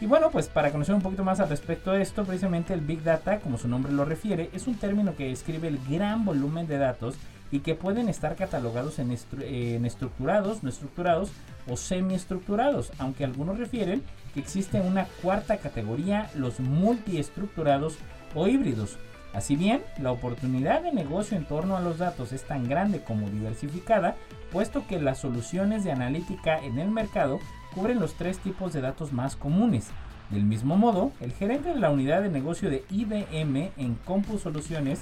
[0.00, 3.04] Y bueno, pues para conocer un poquito más al respecto de esto, precisamente el Big
[3.04, 6.78] Data, como su nombre lo refiere, es un término que describe el gran volumen de
[6.78, 7.14] datos
[7.52, 11.30] y que pueden estar catalogados en, estructurados, no estructurados
[11.68, 14.02] o semiestructurados, aunque algunos refieren
[14.34, 17.98] que existe una cuarta categoría, los multiestructurados
[18.34, 18.96] o híbridos,
[19.34, 23.30] Así bien, la oportunidad de negocio en torno a los datos es tan grande como
[23.30, 24.16] diversificada,
[24.50, 27.40] puesto que las soluciones de analítica en el mercado
[27.74, 29.88] cubren los tres tipos de datos más comunes.
[30.28, 35.00] Del mismo modo, el gerente de la unidad de negocio de IBM en Compus Soluciones,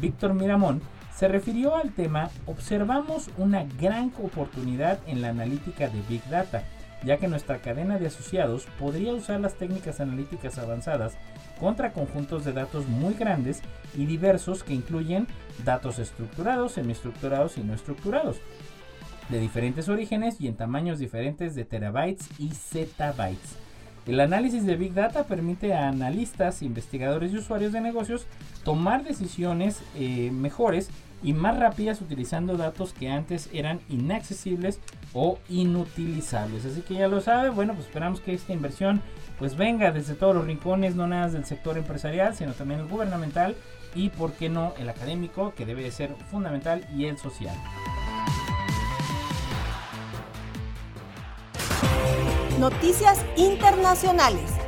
[0.00, 0.80] Víctor Miramón,
[1.14, 6.64] se refirió al tema Observamos una gran oportunidad en la analítica de Big Data,
[7.04, 11.14] ya que nuestra cadena de asociados podría usar las técnicas analíticas avanzadas
[11.58, 13.62] contra conjuntos de datos muy grandes
[13.96, 15.26] y diversos que incluyen
[15.64, 18.38] datos estructurados, semiestructurados y no estructurados,
[19.28, 23.56] de diferentes orígenes y en tamaños diferentes de terabytes y zettabytes.
[24.06, 28.26] El análisis de Big Data permite a analistas, investigadores y usuarios de negocios
[28.64, 30.90] tomar decisiones eh, mejores
[31.22, 34.80] y más rápidas utilizando datos que antes eran inaccesibles
[35.12, 36.64] o inutilizables.
[36.64, 39.02] Así que ya lo sabe, bueno, pues esperamos que esta inversión
[39.38, 43.56] pues venga desde todos los rincones, no nada del sector empresarial, sino también el gubernamental
[43.94, 47.56] y por qué no el académico, que debe de ser fundamental, y el social.
[52.58, 54.61] Noticias internacionales.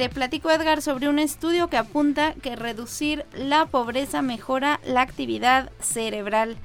[0.00, 5.70] Te platico Edgar sobre un estudio que apunta que reducir la pobreza mejora la actividad
[5.78, 6.56] cerebral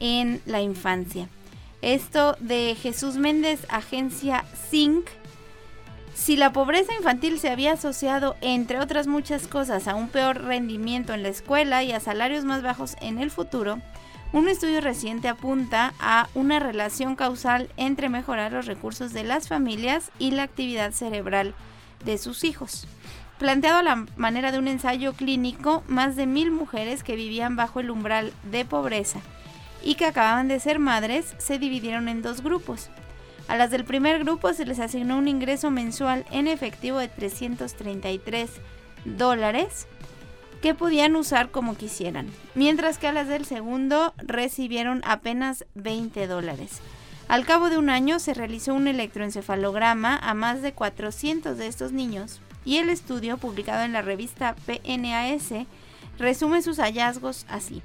[0.00, 1.28] en la infancia.
[1.82, 5.06] Esto de Jesús Méndez, agencia Sync.
[6.14, 11.12] Si la pobreza infantil se había asociado, entre otras muchas cosas, a un peor rendimiento
[11.12, 13.82] en la escuela y a salarios más bajos en el futuro,
[14.32, 20.10] un estudio reciente apunta a una relación causal entre mejorar los recursos de las familias
[20.18, 21.54] y la actividad cerebral
[22.04, 22.86] de sus hijos.
[23.38, 27.80] Planteado a la manera de un ensayo clínico, más de mil mujeres que vivían bajo
[27.80, 29.20] el umbral de pobreza
[29.82, 32.90] y que acababan de ser madres se dividieron en dos grupos.
[33.48, 38.50] A las del primer grupo se les asignó un ingreso mensual en efectivo de 333
[39.04, 39.88] dólares
[40.62, 46.80] que podían usar como quisieran, mientras que a las del segundo recibieron apenas 20 dólares.
[47.28, 51.92] Al cabo de un año se realizó un electroencefalograma a más de 400 de estos
[51.92, 55.66] niños y el estudio publicado en la revista PNAS
[56.18, 57.82] resume sus hallazgos así.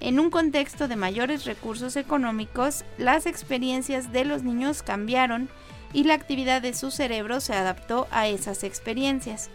[0.00, 5.48] En un contexto de mayores recursos económicos, las experiencias de los niños cambiaron
[5.92, 9.50] y la actividad de su cerebro se adaptó a esas experiencias.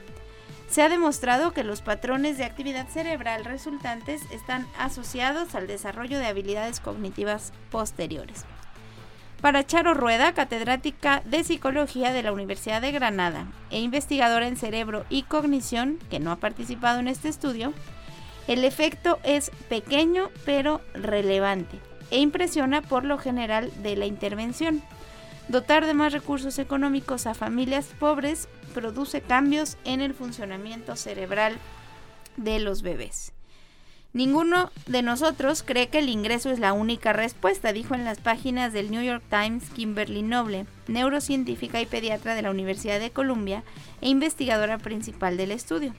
[0.69, 6.27] Se ha demostrado que los patrones de actividad cerebral resultantes están asociados al desarrollo de
[6.27, 8.45] habilidades cognitivas posteriores.
[9.41, 15.05] Para Charo Rueda, catedrática de psicología de la Universidad de Granada e investigadora en cerebro
[15.09, 17.71] y cognición, que no ha participado en este estudio,
[18.47, 24.81] el efecto es pequeño pero relevante e impresiona por lo general de la intervención.
[25.49, 31.57] Dotar de más recursos económicos a familias pobres produce cambios en el funcionamiento cerebral
[32.37, 33.36] de los bebés.
[34.17, 38.73] Ninguno de nosotros cree que el ingreso es la única respuesta, dijo en las páginas
[38.73, 43.63] del New York Times Kimberly Noble, neurocientífica y pediatra de la Universidad de Columbia
[44.01, 45.93] e investigadora principal del estudio.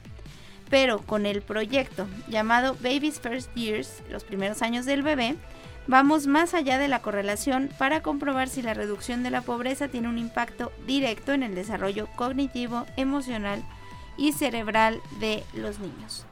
[0.68, 5.36] Pero con el proyecto llamado Baby's First Years, los primeros años del bebé,
[5.86, 10.08] Vamos más allá de la correlación para comprobar si la reducción de la pobreza tiene
[10.08, 13.64] un impacto directo en el desarrollo cognitivo, emocional
[14.18, 16.27] y cerebral de los niños.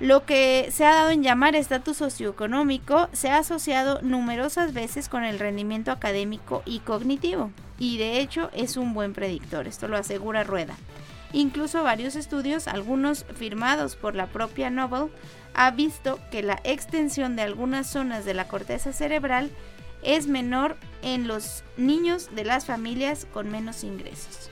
[0.00, 5.24] Lo que se ha dado en llamar estatus socioeconómico se ha asociado numerosas veces con
[5.24, 10.44] el rendimiento académico y cognitivo, y de hecho es un buen predictor, esto lo asegura
[10.44, 10.76] Rueda.
[11.32, 15.10] Incluso varios estudios, algunos firmados por la propia Nobel,
[15.52, 19.50] ha visto que la extensión de algunas zonas de la corteza cerebral
[20.04, 24.47] es menor en los niños de las familias con menos ingresos.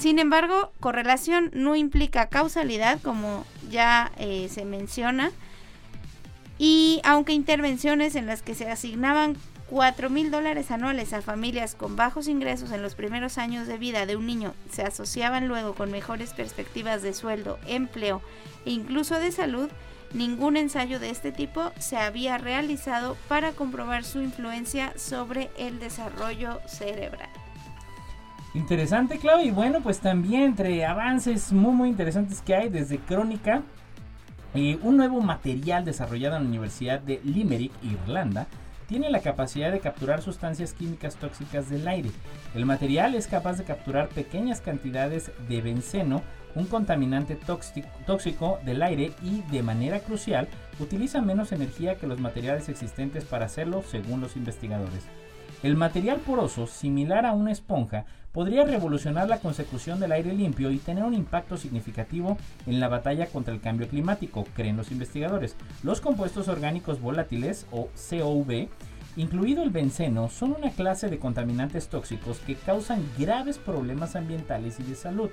[0.00, 5.30] Sin embargo, correlación no implica causalidad, como ya eh, se menciona,
[6.58, 9.36] y aunque intervenciones en las que se asignaban
[9.68, 14.04] 4 mil dólares anuales a familias con bajos ingresos en los primeros años de vida
[14.06, 18.20] de un niño se asociaban luego con mejores perspectivas de sueldo, empleo
[18.64, 19.70] e incluso de salud,
[20.12, 26.60] Ningún ensayo de este tipo se había realizado para comprobar su influencia sobre el desarrollo
[26.66, 27.30] cerebral.
[28.54, 29.40] Interesante, Clau.
[29.40, 33.62] Y bueno, pues también entre avances muy, muy interesantes que hay desde Crónica,
[34.54, 38.46] eh, un nuevo material desarrollado en la Universidad de Limerick, Irlanda,
[38.88, 42.10] tiene la capacidad de capturar sustancias químicas tóxicas del aire.
[42.56, 46.22] El material es capaz de capturar pequeñas cantidades de benceno
[46.54, 47.38] un contaminante
[48.06, 50.48] tóxico del aire y, de manera crucial,
[50.78, 55.06] utiliza menos energía que los materiales existentes para hacerlo, según los investigadores.
[55.62, 60.78] El material poroso, similar a una esponja, podría revolucionar la consecución del aire limpio y
[60.78, 65.56] tener un impacto significativo en la batalla contra el cambio climático, creen los investigadores.
[65.82, 68.68] Los compuestos orgánicos volátiles, o COV,
[69.16, 74.84] incluido el benceno, son una clase de contaminantes tóxicos que causan graves problemas ambientales y
[74.84, 75.30] de salud.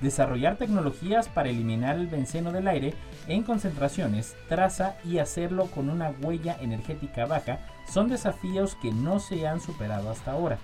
[0.00, 2.94] Desarrollar tecnologías para eliminar el benceno del aire
[3.26, 7.58] en concentraciones, traza y hacerlo con una huella energética baja
[7.92, 10.58] son desafíos que no se han superado hasta ahora.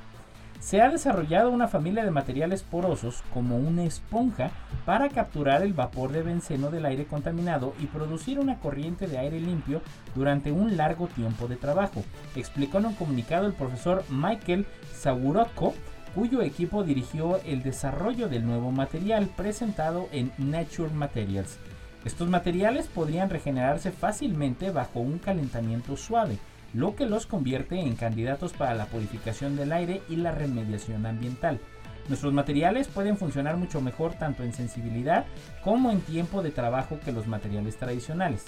[0.65, 4.51] Se ha desarrollado una familia de materiales porosos como una esponja
[4.87, 9.39] para capturar el vapor de benceno del aire contaminado y producir una corriente de aire
[9.41, 9.83] limpio
[10.15, 12.03] durante un largo tiempo de trabajo,
[12.35, 15.75] explicó en un comunicado el profesor Michael Sagurotko,
[16.15, 21.59] cuyo equipo dirigió el desarrollo del nuevo material presentado en Nature Materials.
[22.07, 26.39] Estos materiales podrían regenerarse fácilmente bajo un calentamiento suave,
[26.75, 31.61] lo que los convierte en candidatos para la purificación del aire y la remediación ambiental.
[32.09, 35.25] Nuestros materiales pueden funcionar mucho mejor tanto en sensibilidad
[35.63, 38.45] como en tiempo de trabajo que los materiales tradicionales.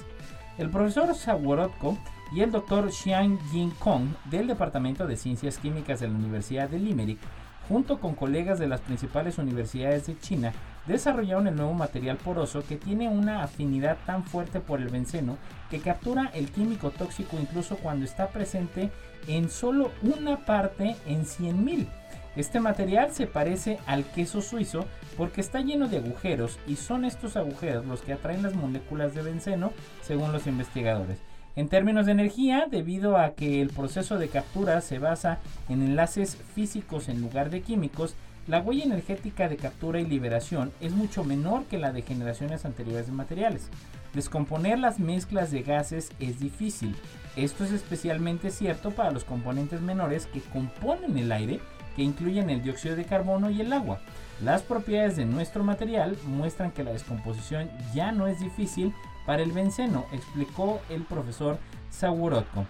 [0.58, 1.96] El profesor Saworotko
[2.34, 6.78] y el doctor Xiang Jin Kong del Departamento de Ciencias Químicas de la Universidad de
[6.78, 7.20] Limerick,
[7.68, 10.52] junto con colegas de las principales universidades de China,
[10.86, 15.36] desarrollaron el nuevo material poroso que tiene una afinidad tan fuerte por el benceno
[15.70, 18.90] que captura el químico tóxico incluso cuando está presente
[19.26, 21.88] en solo una parte en 100.000.
[22.36, 24.84] Este material se parece al queso suizo
[25.16, 29.22] porque está lleno de agujeros y son estos agujeros los que atraen las moléculas de
[29.22, 31.18] benceno según los investigadores.
[31.56, 35.38] En términos de energía, debido a que el proceso de captura se basa
[35.70, 38.14] en enlaces físicos en lugar de químicos,
[38.46, 43.06] la huella energética de captura y liberación es mucho menor que la de generaciones anteriores
[43.06, 43.70] de materiales.
[44.12, 46.94] Descomponer las mezclas de gases es difícil.
[47.36, 51.60] Esto es especialmente cierto para los componentes menores que componen el aire,
[51.96, 54.00] que incluyen el dióxido de carbono y el agua.
[54.44, 58.92] Las propiedades de nuestro material muestran que la descomposición ya no es difícil
[59.26, 61.58] para el benceno, explicó el profesor
[61.90, 62.64] Sawurotko.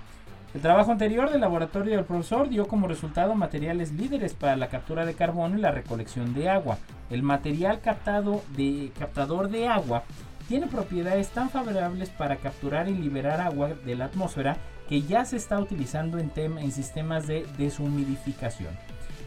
[0.55, 5.05] El trabajo anterior del laboratorio del profesor dio como resultado materiales líderes para la captura
[5.05, 6.79] de carbono y la recolección de agua.
[7.11, 10.05] El material captado de, captador de agua
[10.49, 14.57] tiene propiedades tan favorables para capturar y liberar agua de la atmósfera
[14.89, 18.75] que ya se está utilizando en, en sistemas de deshumidificación.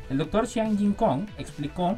[0.09, 1.97] El doctor Xiang Jin Kong explicó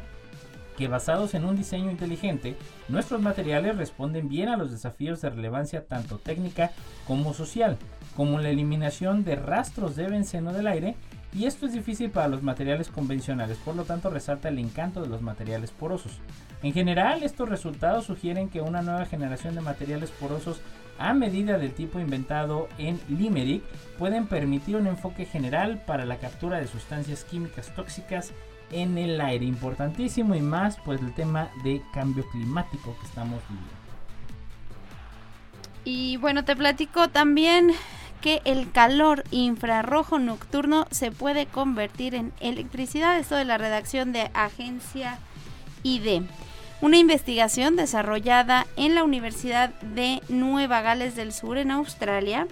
[0.81, 2.55] que basados en un diseño inteligente,
[2.89, 6.71] nuestros materiales responden bien a los desafíos de relevancia tanto técnica
[7.05, 7.77] como social
[8.15, 10.95] como la eliminación de rastros de benceno del aire,
[11.33, 15.07] y esto es difícil para los materiales convencionales, por lo tanto resalta el encanto de
[15.07, 16.19] los materiales porosos.
[16.63, 20.61] En general, estos resultados sugieren que una nueva generación de materiales porosos
[20.97, 23.63] a medida del tipo inventado en Limerick
[23.99, 28.33] pueden permitir un enfoque general para la captura de sustancias químicas tóxicas
[28.71, 29.45] en el aire.
[29.45, 33.81] Importantísimo y más pues el tema de cambio climático que estamos viviendo.
[35.83, 37.71] Y bueno, te platico también
[38.21, 43.17] que el calor infrarrojo nocturno se puede convertir en electricidad.
[43.17, 45.17] Esto de la redacción de Agencia
[45.83, 46.23] ID.
[46.81, 52.47] Una investigación desarrollada en la Universidad de Nueva Gales del Sur en Australia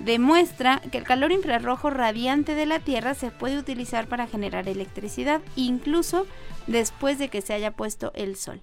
[0.00, 5.40] demuestra que el calor infrarrojo radiante de la Tierra se puede utilizar para generar electricidad,
[5.56, 6.26] incluso
[6.66, 8.60] después de que se haya puesto el sol.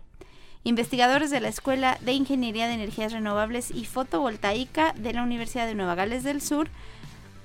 [0.63, 5.75] Investigadores de la Escuela de Ingeniería de Energías Renovables y Fotovoltaica de la Universidad de
[5.75, 6.69] Nueva Gales del Sur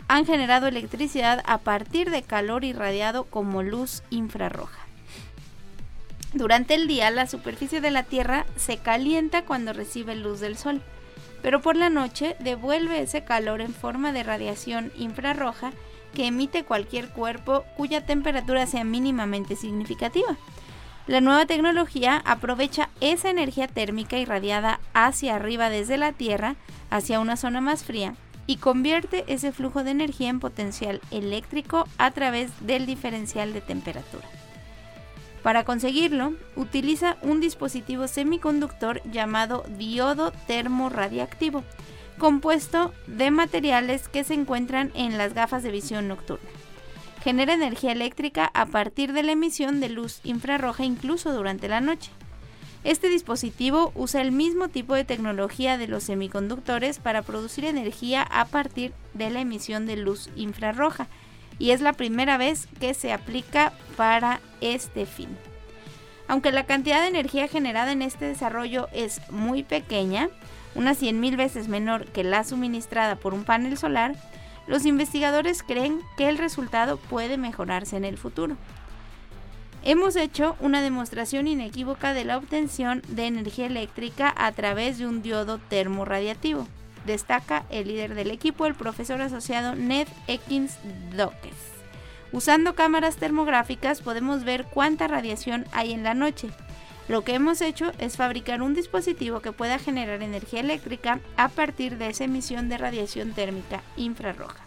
[0.09, 4.81] han generado electricidad a partir de calor irradiado como luz infrarroja.
[6.33, 10.81] Durante el día la superficie de la Tierra se calienta cuando recibe luz del Sol,
[11.43, 15.73] pero por la noche devuelve ese calor en forma de radiación infrarroja
[16.15, 20.37] que emite cualquier cuerpo cuya temperatura sea mínimamente significativa.
[21.07, 26.57] La nueva tecnología aprovecha esa energía térmica irradiada hacia arriba desde la Tierra
[26.91, 28.15] hacia una zona más fría
[28.47, 34.40] y convierte ese flujo de energía en potencial eléctrico a través del diferencial de temperatura.
[35.43, 41.65] Para conseguirlo, utiliza un dispositivo semiconductor llamado diodo termorradiactivo,
[42.19, 46.49] compuesto de materiales que se encuentran en las gafas de visión nocturna
[47.23, 52.11] genera energía eléctrica a partir de la emisión de luz infrarroja incluso durante la noche.
[52.83, 58.47] Este dispositivo usa el mismo tipo de tecnología de los semiconductores para producir energía a
[58.47, 61.09] partir de la emisión de luz infrarroja
[61.61, 65.29] y es la primera vez que se aplica para este fin.
[66.27, 70.31] Aunque la cantidad de energía generada en este desarrollo es muy pequeña,
[70.75, 74.15] unas 100.000 veces menor que la suministrada por un panel solar,
[74.67, 78.57] los investigadores creen que el resultado puede mejorarse en el futuro.
[79.83, 85.23] Hemos hecho una demostración inequívoca de la obtención de energía eléctrica a través de un
[85.23, 86.69] diodo termorradiativo,
[87.07, 90.77] destaca el líder del equipo, el profesor asociado Ned Ekins
[91.17, 91.71] Dokes.
[92.33, 96.51] Usando cámaras termográficas podemos ver cuánta radiación hay en la noche.
[97.09, 101.99] Lo que hemos hecho es fabricar un dispositivo que pueda generar energía eléctrica a partir
[101.99, 104.65] de esa emisión de radiación térmica infrarroja.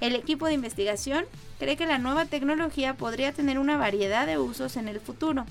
[0.00, 1.24] El equipo de investigación
[1.58, 5.44] cree que la nueva tecnología podría tener una variedad de usos en el futuro,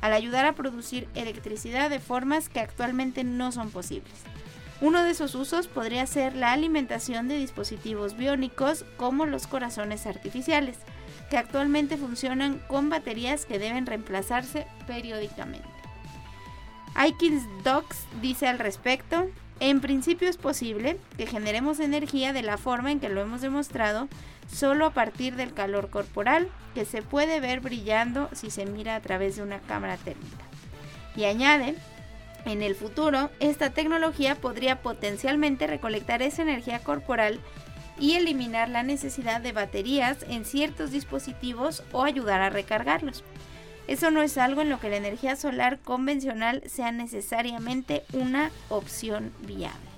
[0.00, 4.14] al ayudar a producir electricidad de formas que actualmente no son posibles.
[4.80, 10.78] Uno de esos usos podría ser la alimentación de dispositivos biónicos como los corazones artificiales,
[11.28, 15.68] que actualmente funcionan con baterías que deben reemplazarse periódicamente.
[16.94, 19.28] Aikins Docs dice al respecto,
[19.60, 24.08] en principio es posible que generemos energía de la forma en que lo hemos demostrado,
[24.50, 29.00] solo a partir del calor corporal, que se puede ver brillando si se mira a
[29.00, 30.44] través de una cámara térmica.
[31.14, 31.76] Y añade
[32.44, 37.40] en el futuro, esta tecnología podría potencialmente recolectar esa energía corporal
[37.98, 43.22] y eliminar la necesidad de baterías en ciertos dispositivos o ayudar a recargarlos.
[43.86, 49.32] Eso no es algo en lo que la energía solar convencional sea necesariamente una opción
[49.40, 49.90] viable.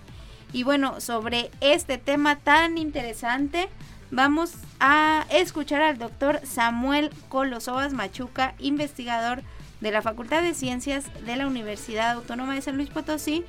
[0.53, 3.69] Y bueno, sobre este tema tan interesante,
[4.11, 9.43] vamos a escuchar al doctor Samuel Colosovas Machuca, investigador
[9.83, 13.45] de la Facultad de Ciencias de la Universidad Autónoma de San Luis Potosí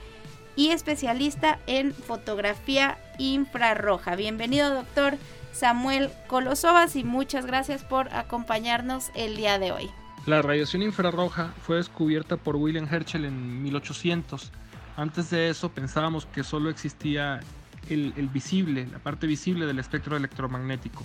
[0.55, 4.15] y especialista en fotografía infrarroja.
[4.15, 5.17] Bienvenido, doctor
[5.51, 9.89] Samuel Colosovas, y muchas gracias por acompañarnos el día de hoy.
[10.25, 14.51] La radiación infrarroja fue descubierta por William Herschel en 1800.
[14.97, 17.41] Antes de eso pensábamos que solo existía
[17.89, 21.03] el, el visible, la parte visible del espectro electromagnético.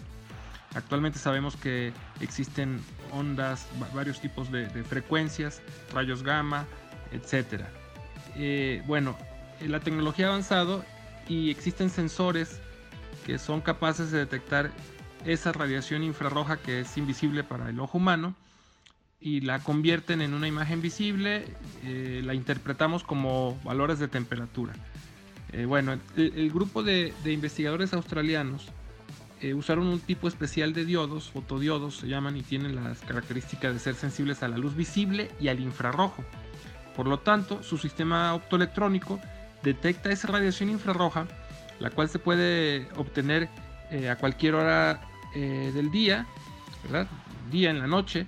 [0.74, 2.80] Actualmente sabemos que existen
[3.12, 5.62] ondas, varios tipos de, frecuencias,
[5.94, 6.66] rayos gamma,
[7.10, 7.62] etc.
[8.36, 9.16] Eh, bueno,
[9.60, 10.84] eh, la tecnología ha avanzado
[11.26, 12.60] y existen sensores
[13.24, 14.70] que son capaces de detectar
[15.24, 18.34] esa radiación infrarroja que es invisible para el ojo humano
[19.20, 21.44] y la convierten en una imagen visible,
[21.82, 24.74] eh, la interpretamos como valores de temperatura.
[25.66, 28.70] bueno, el, grupo de investigadores australianos
[29.40, 33.78] eh, usaron un tipo especial de diodos, fotodiodos se llaman, y tienen las características de
[33.78, 36.24] ser sensibles a la luz visible y al infrarrojo.
[36.96, 39.20] Por lo tanto, su sistema optoelectrónico
[39.62, 41.28] detecta esa radiación infrarroja,
[41.78, 43.48] la cual se puede obtener
[43.92, 45.02] eh, a cualquier hora
[45.36, 46.26] eh, del día,
[46.82, 47.06] ¿verdad?
[47.52, 48.26] Día en la noche,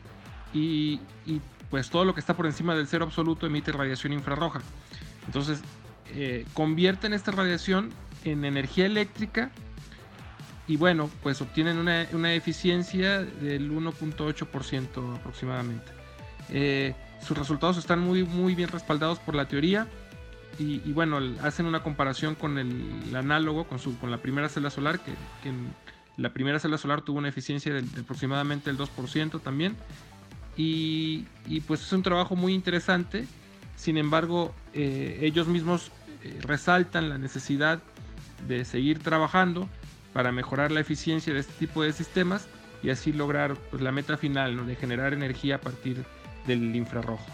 [0.54, 1.40] y, y,
[1.70, 4.60] pues todo lo que está por encima del cero absoluto emite radiación infrarroja.
[5.26, 5.62] Entonces,
[6.54, 7.90] convierten esta radiación
[8.24, 9.52] en energía eléctrica
[10.70, 15.90] y bueno, pues obtienen una, eficiencia del 1.8% aproximadamente.
[16.48, 19.88] Eh, sus resultados están muy, muy bien respaldados por la teoría
[20.60, 25.00] y, bueno, hacen una comparación con el, análogo, con, su, con la primera celda solar,
[25.00, 25.12] que,
[26.16, 29.76] la primera celda solar tuvo una eficiencia de, aproximadamente el 2% también.
[30.56, 31.24] Y,
[31.66, 33.26] pues es un trabajo muy interesante.
[33.74, 35.90] Sin embargo, eh, ellos mismos
[36.22, 37.82] eh, resaltan la necesidad
[38.46, 39.68] de seguir trabajando
[40.12, 42.46] para mejorar la eficiencia de este tipo de sistemas
[42.82, 46.04] y así lograr pues, la meta final de generar energía a partir
[46.46, 47.26] del infrarrojo.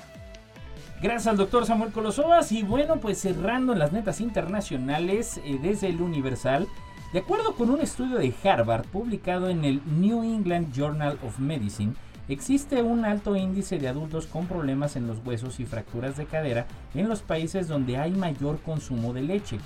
[1.00, 6.00] Gracias al doctor Samuel Colosovas y bueno pues cerrando las netas internacionales eh, desde el
[6.00, 6.66] Universal,
[7.12, 11.94] de acuerdo con un estudio de Harvard publicado en el New England Journal of Medicine,
[12.28, 16.66] existe un alto índice de adultos con problemas en los huesos y fracturas de cadera
[16.94, 19.58] en los países donde hay mayor consumo de leche.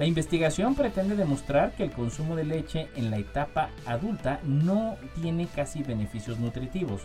[0.00, 5.46] La investigación pretende demostrar que el consumo de leche en la etapa adulta no tiene
[5.46, 7.02] casi beneficios nutritivos.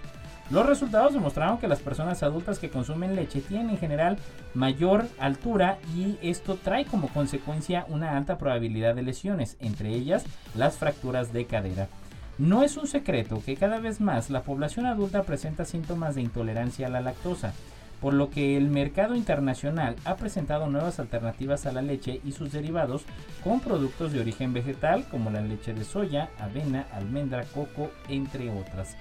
[0.49, 4.17] Los resultados demostraron que las personas adultas que consumen leche tienen en general
[4.53, 10.23] mayor altura y esto trae como consecuencia una alta probabilidad de lesiones, entre ellas
[10.55, 11.89] las fracturas de cadera.
[12.37, 16.87] No es un secreto que cada vez más la población adulta presenta síntomas de intolerancia
[16.87, 17.53] a la lactosa
[18.01, 22.51] por lo que el mercado internacional ha presentado nuevas alternativas a la leche y sus
[22.51, 23.03] derivados
[23.43, 28.95] con productos de origen vegetal como la leche de soya, avena, almendra, coco, entre otras.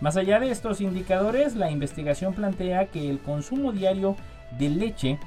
[0.00, 4.16] Más allá de estos indicadores, la investigación plantea que el consumo diario
[4.58, 5.18] de leche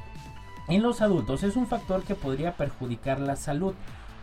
[0.67, 3.73] en los adultos es un factor que podría perjudicar la salud,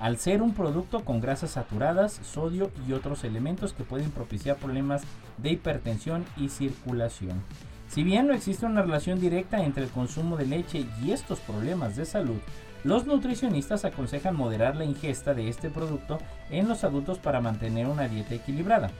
[0.00, 5.02] al ser un producto con grasas saturadas, sodio y otros elementos que pueden propiciar problemas
[5.36, 7.42] de hipertensión y circulación.
[7.88, 11.96] Si bien no existe una relación directa entre el consumo de leche y estos problemas
[11.96, 12.38] de salud,
[12.82, 16.18] los nutricionistas aconsejan moderar la ingesta de este producto
[16.50, 18.90] en los adultos para mantener una dieta equilibrada.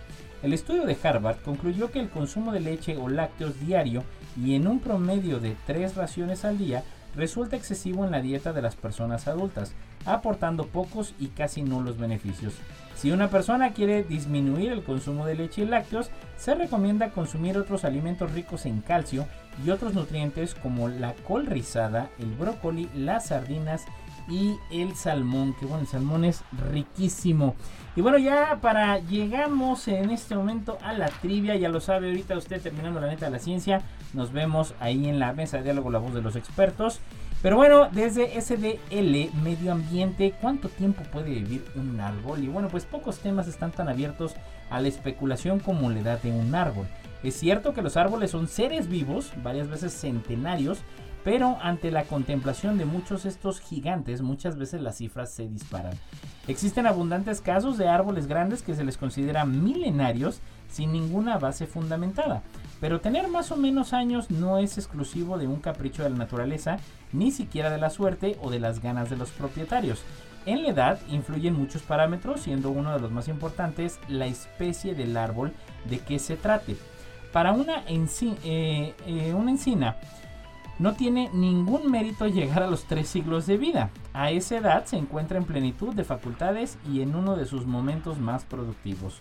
[0.43, 4.05] El estudio de Harvard concluyó que el consumo de leche o lácteos diario
[4.37, 6.85] y en un promedio de tres raciones al día
[7.17, 9.73] resulta excesivo en la dieta de las personas adultas,
[10.07, 12.55] aportando pocos y casi nulos beneficios.
[13.01, 17.85] Si una persona quiere disminuir el consumo de leche y lácteos, se recomienda consumir otros
[17.85, 19.27] alimentos ricos en calcio
[19.65, 23.87] y otros nutrientes como la col rizada, el brócoli, las sardinas
[24.29, 27.57] y el salmón, que bueno, el salmón es riquísimo.
[27.97, 32.37] Y bueno, ya para llegamos en este momento a la trivia, ya lo sabe ahorita
[32.37, 33.83] usted terminando la neta de la ciencia,
[34.13, 37.01] nos vemos ahí en la mesa de diálogo La Voz de los Expertos.
[37.43, 42.45] Pero bueno, desde SDL, medio ambiente, ¿cuánto tiempo puede vivir un árbol?
[42.45, 44.35] Y bueno, pues pocos temas están tan abiertos
[44.69, 46.87] a la especulación como la edad de un árbol.
[47.23, 50.81] Es cierto que los árboles son seres vivos, varias veces centenarios,
[51.25, 55.95] pero ante la contemplación de muchos estos gigantes, muchas veces las cifras se disparan.
[56.47, 62.43] Existen abundantes casos de árboles grandes que se les considera milenarios sin ninguna base fundamentada.
[62.81, 66.79] Pero tener más o menos años no es exclusivo de un capricho de la naturaleza,
[67.13, 70.03] ni siquiera de la suerte o de las ganas de los propietarios.
[70.47, 75.17] En la edad influyen muchos parámetros, siendo uno de los más importantes la especie del
[75.17, 75.53] árbol
[75.89, 76.77] de que se trate.
[77.33, 79.97] Para una, eh, eh, una encina,
[80.79, 83.91] no tiene ningún mérito llegar a los tres siglos de vida.
[84.15, 88.19] A esa edad se encuentra en plenitud de facultades y en uno de sus momentos
[88.19, 89.21] más productivos.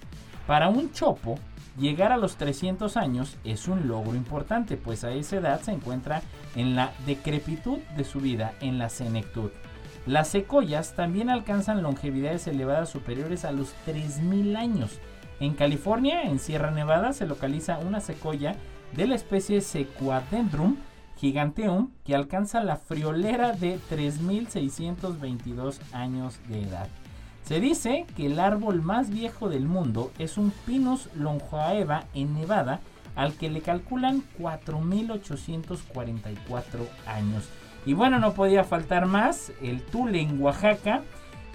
[0.49, 1.37] Para un chopo,
[1.77, 6.23] llegar a los 300 años es un logro importante, pues a esa edad se encuentra
[6.55, 9.51] en la decrepitud de su vida, en la senectud.
[10.07, 14.99] Las secoyas también alcanzan longevidades elevadas superiores a los 3.000 años.
[15.39, 18.55] En California, en Sierra Nevada, se localiza una secoya
[18.95, 20.77] de la especie Sequadendrum
[21.17, 26.87] Giganteum, que alcanza la friolera de 3.622 años de edad.
[27.49, 32.79] Se dice que el árbol más viejo del mundo es un Pinus longoaeva en Nevada,
[33.15, 37.49] al que le calculan 4.844 años.
[37.87, 41.01] Y bueno, no podía faltar más, el Tule en Oaxaca.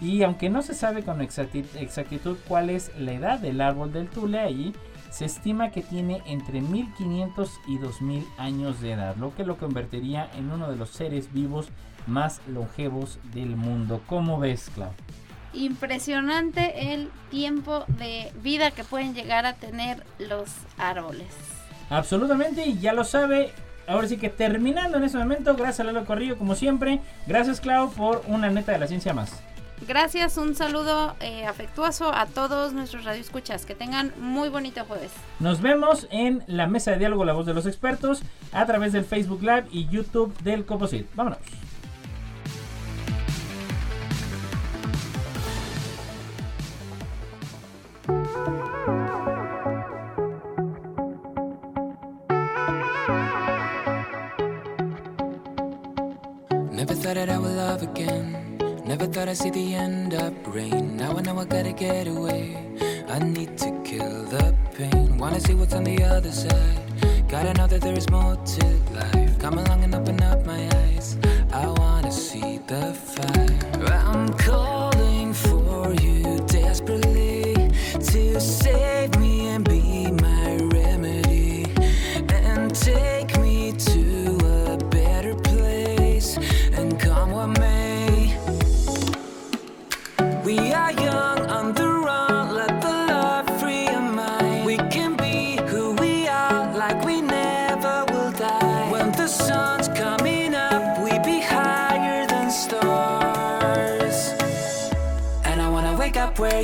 [0.00, 4.40] Y aunque no se sabe con exactitud cuál es la edad del árbol del Tule
[4.40, 4.72] allí,
[5.10, 10.28] se estima que tiene entre 1500 y 2000 años de edad, lo que lo convertiría
[10.34, 11.68] en uno de los seres vivos
[12.08, 14.00] más longevos del mundo.
[14.08, 14.90] ¿Cómo ves, Clau?
[15.54, 21.28] Impresionante el tiempo de vida que pueden llegar a tener los árboles.
[21.90, 23.52] Absolutamente, y ya lo sabe.
[23.86, 27.00] Ahora sí que terminando en ese momento, gracias a Lalo Corrillo como siempre.
[27.26, 29.32] Gracias Clau por una neta de la ciencia más.
[29.86, 33.66] Gracias, un saludo eh, afectuoso a todos nuestros radioescuchas.
[33.66, 35.12] Que tengan muy bonito jueves.
[35.40, 39.04] Nos vemos en la mesa de diálogo La Voz de los Expertos a través del
[39.04, 41.06] Facebook Live y YouTube del Coposit.
[41.14, 41.38] Vámonos.
[57.04, 58.56] Thought that I would love again.
[58.86, 60.96] Never thought I'd see the end of rain.
[60.96, 62.56] Now I know I gotta get away.
[63.06, 65.18] I need to kill the pain.
[65.18, 66.80] Wanna see what's on the other side.
[67.28, 69.38] Gotta know that there is more to life.
[69.38, 71.18] Come along and open up my eyes.
[71.52, 73.33] I wanna see the fire.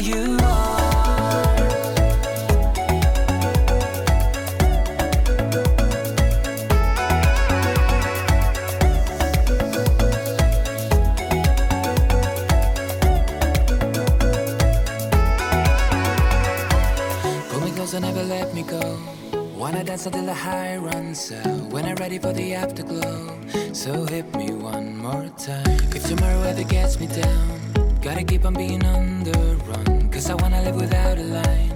[0.00, 1.56] You are.
[17.50, 18.98] Pull me close and never let me go.
[19.54, 21.44] Wanna dance until the high runs out.
[21.72, 23.38] When I'm ready for the afterglow.
[23.74, 25.78] So hit me one more time.
[25.94, 27.59] If tomorrow weather gets me down,
[28.10, 29.38] gotta keep on being on the
[29.68, 30.08] run.
[30.10, 31.72] Cause I wanna live without a line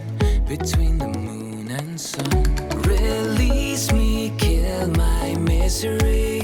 [0.48, 2.44] between the moon and sun.
[2.82, 6.43] Release me, kill my misery,